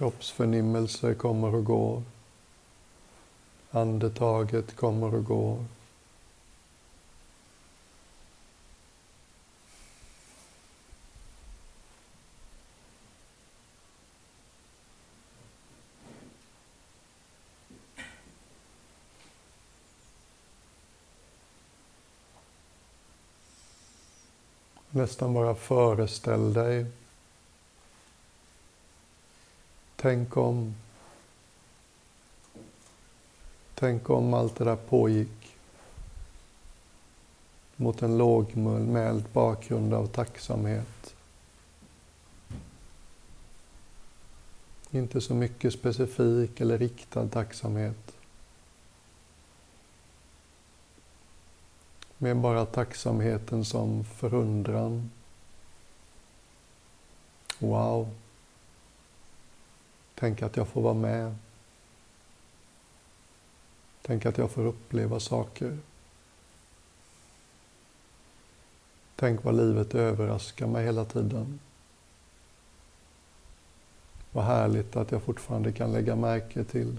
Kroppsförnimmelser 0.00 1.14
kommer 1.14 1.54
och 1.54 1.64
går. 1.64 2.02
Andetaget 3.70 4.76
kommer 4.76 5.14
och 5.14 5.24
går. 5.24 5.64
Nästan 24.90 25.34
bara 25.34 25.54
föreställ 25.54 26.52
dig 26.52 26.86
Tänk 30.02 30.36
om, 30.36 30.74
tänk 33.74 34.10
om 34.10 34.34
allt 34.34 34.56
det 34.56 34.64
där 34.64 34.76
pågick 34.76 35.56
mot 37.76 38.02
en 38.02 38.18
lågmäld 38.18 39.24
bakgrund 39.32 39.94
av 39.94 40.06
tacksamhet. 40.06 41.14
Inte 44.90 45.20
så 45.20 45.34
mycket 45.34 45.72
specifik 45.72 46.60
eller 46.60 46.78
riktad 46.78 47.28
tacksamhet. 47.28 48.16
Med 52.18 52.36
bara 52.36 52.66
tacksamheten 52.66 53.64
som 53.64 54.04
förundran. 54.04 55.10
Wow. 57.58 58.08
Tänk 60.20 60.42
att 60.42 60.56
jag 60.56 60.68
får 60.68 60.82
vara 60.82 60.94
med. 60.94 61.34
Tänk 64.02 64.26
att 64.26 64.38
jag 64.38 64.50
får 64.50 64.66
uppleva 64.66 65.20
saker. 65.20 65.78
Tänk 69.16 69.44
vad 69.44 69.56
livet 69.56 69.94
överraskar 69.94 70.66
mig 70.66 70.84
hela 70.84 71.04
tiden. 71.04 71.60
Vad 74.32 74.44
härligt 74.44 74.96
att 74.96 75.12
jag 75.12 75.22
fortfarande 75.22 75.72
kan 75.72 75.92
lägga 75.92 76.16
märke 76.16 76.64
till 76.64 76.96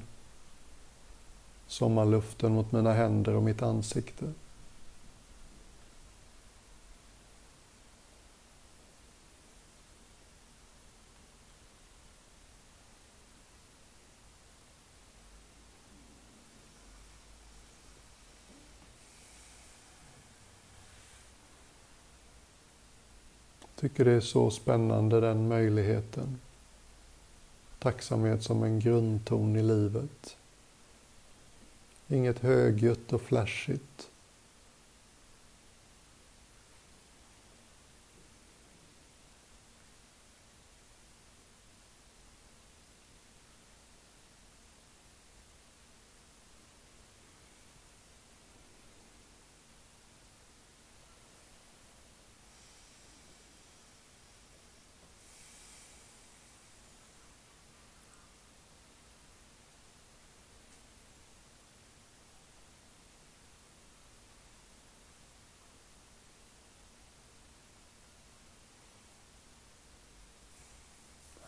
sommarluften 1.68 2.52
mot 2.54 2.72
mina 2.72 2.94
händer 2.94 3.36
och 3.36 3.44
mitt 3.44 3.62
ansikte. 3.62 4.34
Tycker 23.92 24.06
det 24.06 24.12
är 24.12 24.20
så 24.20 24.52
spännande 24.52 25.20
den 25.20 25.48
möjligheten. 25.48 26.40
Tacksamhet 27.80 28.44
som 28.44 28.64
en 28.64 28.80
grundton 28.80 29.56
i 29.56 29.64
livet. 29.64 30.38
Inget 32.08 32.40
högljutt 32.40 33.14
och 33.14 33.22
flashigt. 33.22 34.11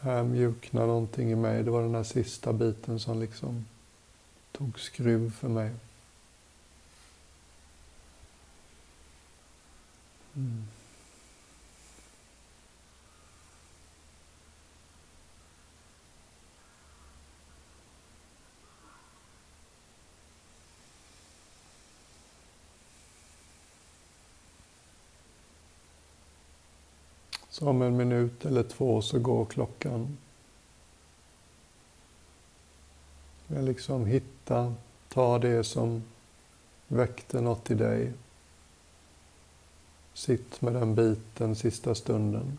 Här 0.04 0.24
mjuknar 0.24 0.88
någonting 0.88 1.32
i 1.32 1.36
mig. 1.36 1.64
Det 1.64 1.72
var 1.72 1.82
den 1.82 1.96
här 1.96 2.04
sista 2.04 2.54
biten 2.54 3.00
som 3.00 3.22
liksom 3.22 3.66
tog 4.52 4.80
skruv 4.80 5.32
för 5.32 5.48
mig. 5.48 5.72
Mm. 10.36 10.64
Så 27.53 27.53
om 27.64 27.82
en 27.82 27.98
minut 27.98 28.46
eller 28.46 28.64
två 28.64 29.02
så 29.02 29.20
går 29.20 29.46
klockan. 29.46 30.18
Men 33.48 33.66
liksom 33.66 34.06
hitta, 34.06 34.74
ta 35.10 35.40
det 35.40 35.64
som 35.64 36.04
väckte 36.88 37.42
något 37.42 37.72
i 37.72 37.76
dig. 37.76 38.14
Sitt 40.14 40.62
med 40.62 40.74
den 40.74 40.96
biten 40.96 41.56
sista 41.56 41.96
stunden. 41.96 42.58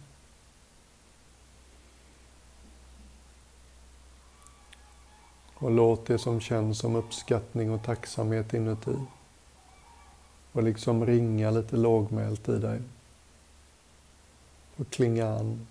Och 5.54 5.70
låt 5.70 6.06
det 6.06 6.18
som 6.18 6.40
känns 6.40 6.78
som 6.78 6.96
uppskattning 6.96 7.70
och 7.70 7.82
tacksamhet 7.82 8.54
inuti 8.54 8.96
och 10.52 10.62
liksom 10.62 11.06
ringa 11.06 11.50
lite 11.50 11.76
lågmält 11.76 12.48
i 12.48 12.58
dig. 12.58 12.80
Och 14.76 14.90
klinga 14.90 15.28
an. 15.28 15.66